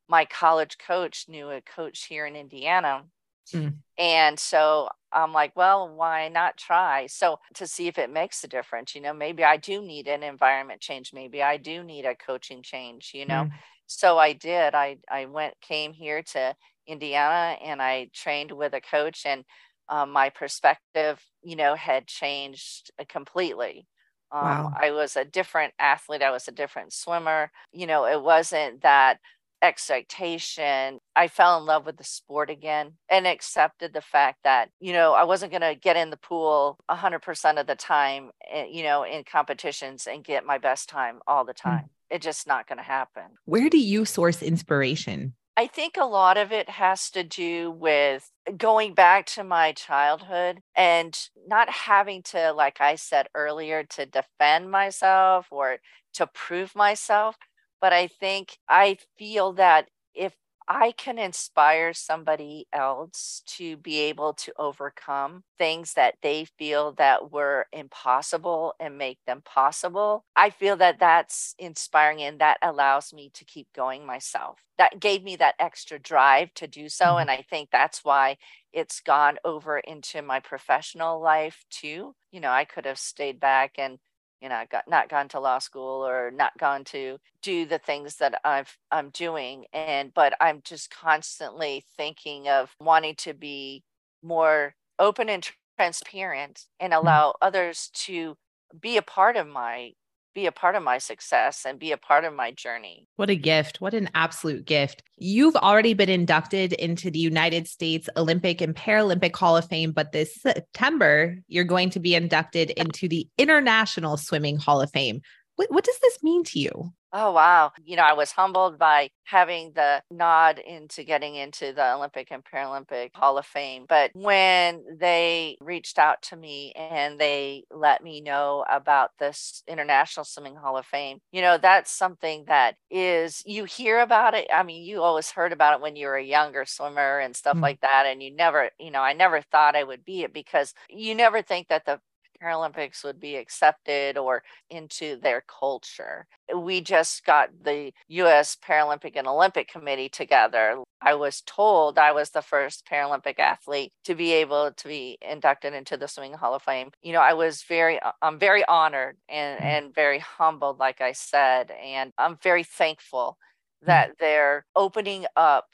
My 0.08 0.24
college 0.24 0.78
coach 0.78 1.26
knew 1.28 1.50
a 1.50 1.60
coach 1.60 2.04
here 2.04 2.26
in 2.26 2.36
Indiana 2.36 3.04
Mm. 3.52 3.74
And 3.98 4.38
so 4.38 4.88
I'm 5.12 5.32
like, 5.32 5.54
well, 5.56 5.88
why 5.88 6.28
not 6.28 6.56
try? 6.56 7.06
So 7.06 7.38
to 7.54 7.66
see 7.66 7.88
if 7.88 7.98
it 7.98 8.10
makes 8.10 8.42
a 8.44 8.48
difference, 8.48 8.94
you 8.94 9.00
know, 9.00 9.12
maybe 9.12 9.44
I 9.44 9.56
do 9.56 9.82
need 9.82 10.08
an 10.08 10.22
environment 10.22 10.80
change. 10.80 11.12
Maybe 11.12 11.42
I 11.42 11.56
do 11.56 11.82
need 11.82 12.04
a 12.04 12.14
coaching 12.14 12.62
change, 12.62 13.12
you 13.14 13.26
know. 13.26 13.46
Mm. 13.46 13.52
So 13.86 14.18
I 14.18 14.32
did. 14.32 14.74
I 14.74 14.98
I 15.10 15.26
went 15.26 15.60
came 15.60 15.92
here 15.92 16.22
to 16.22 16.56
Indiana 16.86 17.58
and 17.62 17.82
I 17.82 18.10
trained 18.14 18.52
with 18.52 18.74
a 18.74 18.80
coach 18.80 19.26
and 19.26 19.44
um, 19.88 20.10
my 20.10 20.30
perspective, 20.30 21.22
you 21.42 21.56
know, 21.56 21.74
had 21.74 22.06
changed 22.06 22.90
uh, 22.98 23.04
completely. 23.08 23.86
Um, 24.30 24.40
wow. 24.40 24.72
I 24.80 24.92
was 24.92 25.16
a 25.16 25.24
different 25.24 25.74
athlete. 25.78 26.22
I 26.22 26.30
was 26.30 26.48
a 26.48 26.52
different 26.52 26.92
swimmer. 26.92 27.50
You 27.72 27.86
know, 27.86 28.06
it 28.06 28.22
wasn't 28.22 28.82
that 28.82 29.18
expectation. 29.62 30.98
I 31.14 31.28
fell 31.28 31.58
in 31.58 31.64
love 31.64 31.86
with 31.86 31.96
the 31.96 32.04
sport 32.04 32.50
again 32.50 32.94
and 33.08 33.26
accepted 33.26 33.92
the 33.92 34.00
fact 34.00 34.40
that, 34.44 34.70
you 34.80 34.92
know, 34.92 35.12
I 35.12 35.24
wasn't 35.24 35.52
going 35.52 35.62
to 35.62 35.74
get 35.74 35.96
in 35.96 36.10
the 36.10 36.16
pool 36.16 36.78
100% 36.90 37.60
of 37.60 37.66
the 37.66 37.76
time, 37.76 38.30
eh, 38.50 38.66
you 38.70 38.82
know, 38.82 39.04
in 39.04 39.24
competitions 39.24 40.06
and 40.06 40.24
get 40.24 40.44
my 40.44 40.58
best 40.58 40.88
time 40.88 41.20
all 41.26 41.44
the 41.44 41.54
hmm. 41.60 41.68
time. 41.68 41.84
Mm. 41.84 42.16
It's 42.16 42.24
just 42.26 42.46
not 42.46 42.66
going 42.66 42.76
to 42.78 42.84
happen. 42.84 43.22
Where 43.46 43.70
do 43.70 43.78
you 43.78 44.04
source 44.04 44.42
inspiration? 44.42 45.34
I 45.56 45.66
think 45.66 45.96
a 45.96 46.04
lot 46.04 46.38
of 46.38 46.50
it 46.50 46.68
has 46.70 47.10
to 47.10 47.22
do 47.22 47.70
with 47.70 48.30
going 48.56 48.94
back 48.94 49.26
to 49.26 49.44
my 49.44 49.72
childhood 49.72 50.60
and 50.74 51.18
not 51.46 51.68
having 51.68 52.22
to, 52.24 52.52
like 52.52 52.80
I 52.80 52.94
said 52.94 53.28
earlier, 53.34 53.84
to 53.84 54.06
defend 54.06 54.70
myself 54.70 55.46
or 55.50 55.78
to 56.14 56.26
prove 56.26 56.74
myself. 56.74 57.36
But 57.82 57.92
I 57.92 58.06
think 58.06 58.58
I 58.68 58.96
feel 59.18 59.52
that 59.54 59.88
if 60.14 60.34
I 60.68 60.92
can 60.92 61.18
inspire 61.18 61.92
somebody 61.92 62.66
else 62.72 63.42
to 63.46 63.76
be 63.76 63.98
able 63.98 64.32
to 64.34 64.52
overcome 64.58 65.42
things 65.58 65.94
that 65.94 66.14
they 66.22 66.46
feel 66.58 66.92
that 66.92 67.32
were 67.32 67.66
impossible 67.72 68.74
and 68.80 68.96
make 68.96 69.18
them 69.26 69.42
possible. 69.44 70.24
I 70.36 70.50
feel 70.50 70.76
that 70.76 70.98
that's 71.00 71.54
inspiring 71.58 72.22
and 72.22 72.38
that 72.40 72.58
allows 72.62 73.12
me 73.12 73.30
to 73.34 73.44
keep 73.44 73.68
going 73.74 74.06
myself. 74.06 74.60
That 74.78 75.00
gave 75.00 75.22
me 75.22 75.36
that 75.36 75.56
extra 75.58 75.98
drive 75.98 76.54
to 76.54 76.66
do 76.66 76.88
so. 76.88 77.04
Mm-hmm. 77.06 77.20
And 77.22 77.30
I 77.30 77.44
think 77.50 77.70
that's 77.70 78.04
why 78.04 78.36
it's 78.72 79.00
gone 79.00 79.38
over 79.44 79.78
into 79.78 80.22
my 80.22 80.40
professional 80.40 81.20
life 81.20 81.64
too. 81.70 82.14
You 82.30 82.40
know, 82.40 82.50
I 82.50 82.64
could 82.64 82.86
have 82.86 82.98
stayed 82.98 83.40
back 83.40 83.72
and 83.78 83.98
you 84.42 84.48
know 84.48 84.56
I 84.56 84.66
got 84.66 84.88
not 84.88 85.08
gone 85.08 85.28
to 85.28 85.40
law 85.40 85.58
school 85.58 86.06
or 86.06 86.30
not 86.30 86.52
gone 86.58 86.84
to 86.84 87.18
do 87.42 87.64
the 87.64 87.78
things 87.78 88.16
that 88.16 88.40
i've 88.44 88.76
i'm 88.90 89.10
doing 89.10 89.66
and 89.72 90.12
but 90.12 90.34
i'm 90.40 90.60
just 90.64 90.90
constantly 90.90 91.84
thinking 91.96 92.48
of 92.48 92.74
wanting 92.80 93.14
to 93.16 93.32
be 93.32 93.84
more 94.22 94.74
open 94.98 95.28
and 95.28 95.48
transparent 95.78 96.66
and 96.80 96.92
mm-hmm. 96.92 97.06
allow 97.06 97.34
others 97.40 97.90
to 97.94 98.36
be 98.80 98.96
a 98.96 99.02
part 99.02 99.36
of 99.36 99.46
my 99.46 99.92
be 100.34 100.46
a 100.46 100.52
part 100.52 100.74
of 100.74 100.82
my 100.82 100.98
success 100.98 101.64
and 101.66 101.78
be 101.78 101.92
a 101.92 101.96
part 101.96 102.24
of 102.24 102.34
my 102.34 102.50
journey. 102.50 103.06
What 103.16 103.30
a 103.30 103.36
gift. 103.36 103.80
What 103.80 103.94
an 103.94 104.10
absolute 104.14 104.64
gift. 104.64 105.02
You've 105.16 105.56
already 105.56 105.94
been 105.94 106.08
inducted 106.08 106.72
into 106.72 107.10
the 107.10 107.18
United 107.18 107.68
States 107.68 108.08
Olympic 108.16 108.60
and 108.60 108.74
Paralympic 108.74 109.36
Hall 109.36 109.56
of 109.56 109.68
Fame, 109.68 109.92
but 109.92 110.12
this 110.12 110.34
September, 110.34 111.36
you're 111.48 111.64
going 111.64 111.90
to 111.90 112.00
be 112.00 112.14
inducted 112.14 112.70
into 112.76 113.08
the 113.08 113.28
International 113.38 114.16
Swimming 114.16 114.56
Hall 114.56 114.80
of 114.80 114.90
Fame. 114.90 115.22
What, 115.56 115.70
what 115.70 115.84
does 115.84 115.98
this 116.00 116.22
mean 116.22 116.44
to 116.44 116.58
you? 116.58 116.92
Oh, 117.14 117.32
wow. 117.32 117.72
You 117.84 117.96
know, 117.96 118.04
I 118.04 118.14
was 118.14 118.32
humbled 118.32 118.78
by 118.78 119.10
having 119.24 119.72
the 119.74 120.02
nod 120.10 120.58
into 120.58 121.04
getting 121.04 121.34
into 121.34 121.74
the 121.74 121.92
Olympic 121.92 122.28
and 122.30 122.42
Paralympic 122.42 123.10
Hall 123.14 123.36
of 123.36 123.44
Fame. 123.44 123.84
But 123.86 124.12
when 124.14 124.82
they 124.98 125.58
reached 125.60 125.98
out 125.98 126.22
to 126.22 126.36
me 126.36 126.72
and 126.72 127.20
they 127.20 127.64
let 127.70 128.02
me 128.02 128.22
know 128.22 128.64
about 128.70 129.10
this 129.18 129.62
International 129.68 130.24
Swimming 130.24 130.56
Hall 130.56 130.78
of 130.78 130.86
Fame, 130.86 131.18
you 131.32 131.42
know, 131.42 131.58
that's 131.58 131.90
something 131.90 132.46
that 132.46 132.76
is, 132.90 133.42
you 133.44 133.64
hear 133.64 134.00
about 134.00 134.32
it. 134.32 134.46
I 134.52 134.62
mean, 134.62 134.82
you 134.82 135.02
always 135.02 135.30
heard 135.30 135.52
about 135.52 135.74
it 135.74 135.82
when 135.82 135.96
you 135.96 136.06
were 136.06 136.16
a 136.16 136.24
younger 136.24 136.64
swimmer 136.64 137.18
and 137.18 137.36
stuff 137.36 137.56
mm-hmm. 137.56 137.62
like 137.62 137.80
that. 137.82 138.06
And 138.06 138.22
you 138.22 138.34
never, 138.34 138.70
you 138.80 138.90
know, 138.90 139.02
I 139.02 139.12
never 139.12 139.42
thought 139.42 139.76
I 139.76 139.84
would 139.84 140.06
be 140.06 140.22
it 140.22 140.32
because 140.32 140.72
you 140.88 141.14
never 141.14 141.42
think 141.42 141.68
that 141.68 141.84
the 141.84 142.00
Paralympics 142.42 143.04
would 143.04 143.20
be 143.20 143.36
accepted 143.36 144.18
or 144.18 144.42
into 144.70 145.16
their 145.16 145.42
culture. 145.42 146.26
We 146.54 146.80
just 146.80 147.24
got 147.24 147.50
the 147.62 147.92
US 148.08 148.56
Paralympic 148.56 149.12
and 149.16 149.26
Olympic 149.26 149.68
Committee 149.68 150.08
together. 150.08 150.82
I 151.00 151.14
was 151.14 151.42
told 151.42 151.98
I 151.98 152.12
was 152.12 152.30
the 152.30 152.42
first 152.42 152.86
Paralympic 152.86 153.38
athlete 153.38 153.92
to 154.04 154.14
be 154.14 154.32
able 154.32 154.72
to 154.72 154.88
be 154.88 155.18
inducted 155.20 155.74
into 155.74 155.96
the 155.96 156.08
Swimming 156.08 156.34
Hall 156.34 156.54
of 156.54 156.62
Fame. 156.62 156.90
You 157.02 157.12
know, 157.12 157.20
I 157.20 157.34
was 157.34 157.62
very, 157.62 158.00
uh, 158.00 158.12
I'm 158.20 158.38
very 158.38 158.64
honored 158.66 159.16
and, 159.28 159.60
mm. 159.60 159.64
and 159.64 159.94
very 159.94 160.18
humbled, 160.18 160.78
like 160.78 161.00
I 161.00 161.12
said, 161.12 161.70
and 161.70 162.12
I'm 162.18 162.38
very 162.42 162.64
thankful 162.64 163.38
mm. 163.82 163.86
that 163.86 164.12
they're 164.18 164.64
opening 164.76 165.26
up 165.36 165.66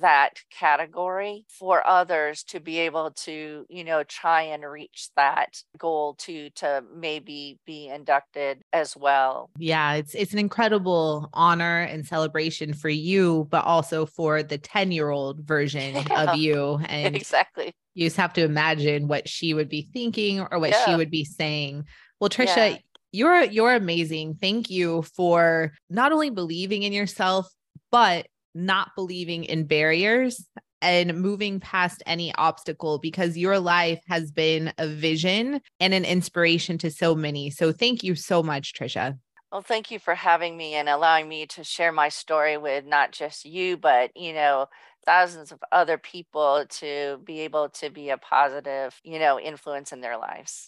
that 0.00 0.34
category 0.50 1.44
for 1.48 1.86
others 1.86 2.42
to 2.44 2.60
be 2.60 2.78
able 2.78 3.10
to 3.10 3.64
you 3.68 3.84
know 3.84 4.02
try 4.04 4.42
and 4.42 4.62
reach 4.64 5.08
that 5.16 5.62
goal 5.76 6.14
to 6.14 6.50
to 6.50 6.82
maybe 6.94 7.58
be 7.66 7.88
inducted 7.88 8.62
as 8.72 8.96
well. 8.96 9.50
Yeah 9.58 9.94
it's 9.94 10.14
it's 10.14 10.32
an 10.32 10.38
incredible 10.38 11.28
honor 11.32 11.80
and 11.80 12.06
celebration 12.06 12.74
for 12.74 12.88
you 12.88 13.46
but 13.50 13.64
also 13.64 14.06
for 14.06 14.42
the 14.42 14.58
10 14.58 14.92
year 14.92 15.10
old 15.10 15.40
version 15.40 15.94
yeah, 15.94 16.32
of 16.32 16.36
you. 16.38 16.78
And 16.86 17.16
exactly. 17.16 17.74
you 17.94 18.06
just 18.06 18.16
have 18.16 18.32
to 18.34 18.44
imagine 18.44 19.08
what 19.08 19.28
she 19.28 19.54
would 19.54 19.68
be 19.68 19.88
thinking 19.92 20.40
or 20.40 20.58
what 20.58 20.70
yeah. 20.70 20.84
she 20.84 20.94
would 20.94 21.10
be 21.10 21.24
saying. 21.24 21.84
Well 22.20 22.30
Trischa 22.30 22.72
yeah. 22.72 22.76
you're 23.12 23.44
you're 23.44 23.74
amazing. 23.74 24.34
Thank 24.34 24.70
you 24.70 25.02
for 25.02 25.72
not 25.88 26.12
only 26.12 26.30
believing 26.30 26.82
in 26.82 26.92
yourself 26.92 27.48
but 27.90 28.28
not 28.54 28.90
believing 28.96 29.44
in 29.44 29.66
barriers 29.66 30.46
and 30.80 31.20
moving 31.20 31.60
past 31.60 32.02
any 32.06 32.34
obstacle 32.36 32.98
because 32.98 33.36
your 33.36 33.58
life 33.58 34.00
has 34.08 34.30
been 34.30 34.72
a 34.78 34.86
vision 34.86 35.60
and 35.80 35.94
an 35.94 36.04
inspiration 36.04 36.78
to 36.78 36.90
so 36.90 37.14
many. 37.14 37.50
So 37.50 37.72
thank 37.72 38.02
you 38.02 38.14
so 38.14 38.42
much, 38.42 38.74
Trischa. 38.74 39.18
Well, 39.50 39.62
thank 39.62 39.90
you 39.90 39.98
for 39.98 40.14
having 40.14 40.56
me 40.56 40.74
and 40.74 40.88
allowing 40.88 41.28
me 41.28 41.46
to 41.46 41.64
share 41.64 41.90
my 41.90 42.10
story 42.10 42.58
with 42.58 42.84
not 42.84 43.12
just 43.12 43.46
you, 43.46 43.78
but, 43.78 44.14
you 44.14 44.34
know, 44.34 44.66
thousands 45.06 45.52
of 45.52 45.58
other 45.72 45.96
people 45.96 46.66
to 46.68 47.18
be 47.24 47.40
able 47.40 47.70
to 47.70 47.88
be 47.88 48.10
a 48.10 48.18
positive, 48.18 49.00
you 49.02 49.18
know, 49.18 49.40
influence 49.40 49.90
in 49.90 50.02
their 50.02 50.18
lives. 50.18 50.66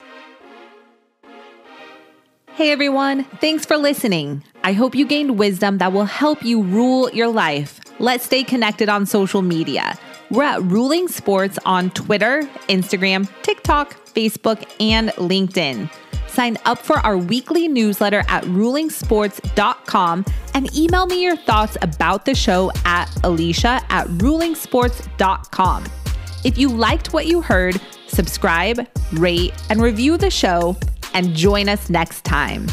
Hey 2.55 2.73
everyone, 2.73 3.25
thanks 3.41 3.65
for 3.65 3.77
listening. 3.77 4.43
I 4.65 4.73
hope 4.73 4.95
you 4.95 5.07
gained 5.07 5.39
wisdom 5.39 5.79
that 5.79 5.93
will 5.93 6.05
help 6.05 6.43
you 6.43 6.63
rule 6.63 7.09
your 7.11 7.29
life. 7.29 7.81
Let's 8.01 8.25
stay 8.25 8.43
connected 8.45 8.89
on 8.89 9.07
social 9.07 9.41
media. 9.41 9.97
We're 10.31 10.43
at 10.43 10.63
Ruling 10.63 11.09
Sports 11.09 11.59
on 11.65 11.91
Twitter, 11.91 12.43
Instagram, 12.69 13.31
TikTok, 13.43 13.95
Facebook, 14.05 14.69
and 14.81 15.11
LinkedIn. 15.11 15.89
Sign 16.27 16.59
up 16.67 16.79
for 16.79 16.99
our 16.99 17.17
weekly 17.17 17.67
newsletter 17.69 18.25
at 18.29 18.45
rulingsports.com 18.45 20.25
and 20.55 20.77
email 20.77 21.07
me 21.07 21.23
your 21.23 21.37
thoughts 21.37 21.77
about 21.83 22.25
the 22.25 22.35
show 22.35 22.73
at 22.85 23.09
alicia 23.25 23.81
at 23.89 24.07
rulingsports.com. 24.09 25.85
If 26.45 26.59
you 26.59 26.69
liked 26.69 27.13
what 27.13 27.27
you 27.27 27.41
heard, 27.41 27.81
subscribe, 28.09 28.87
rate, 29.13 29.55
and 29.71 29.81
review 29.81 30.17
the 30.17 30.31
show 30.31 30.77
and 31.15 31.35
join 31.35 31.69
us 31.69 31.91
next 31.91 32.25
time. 32.25 32.67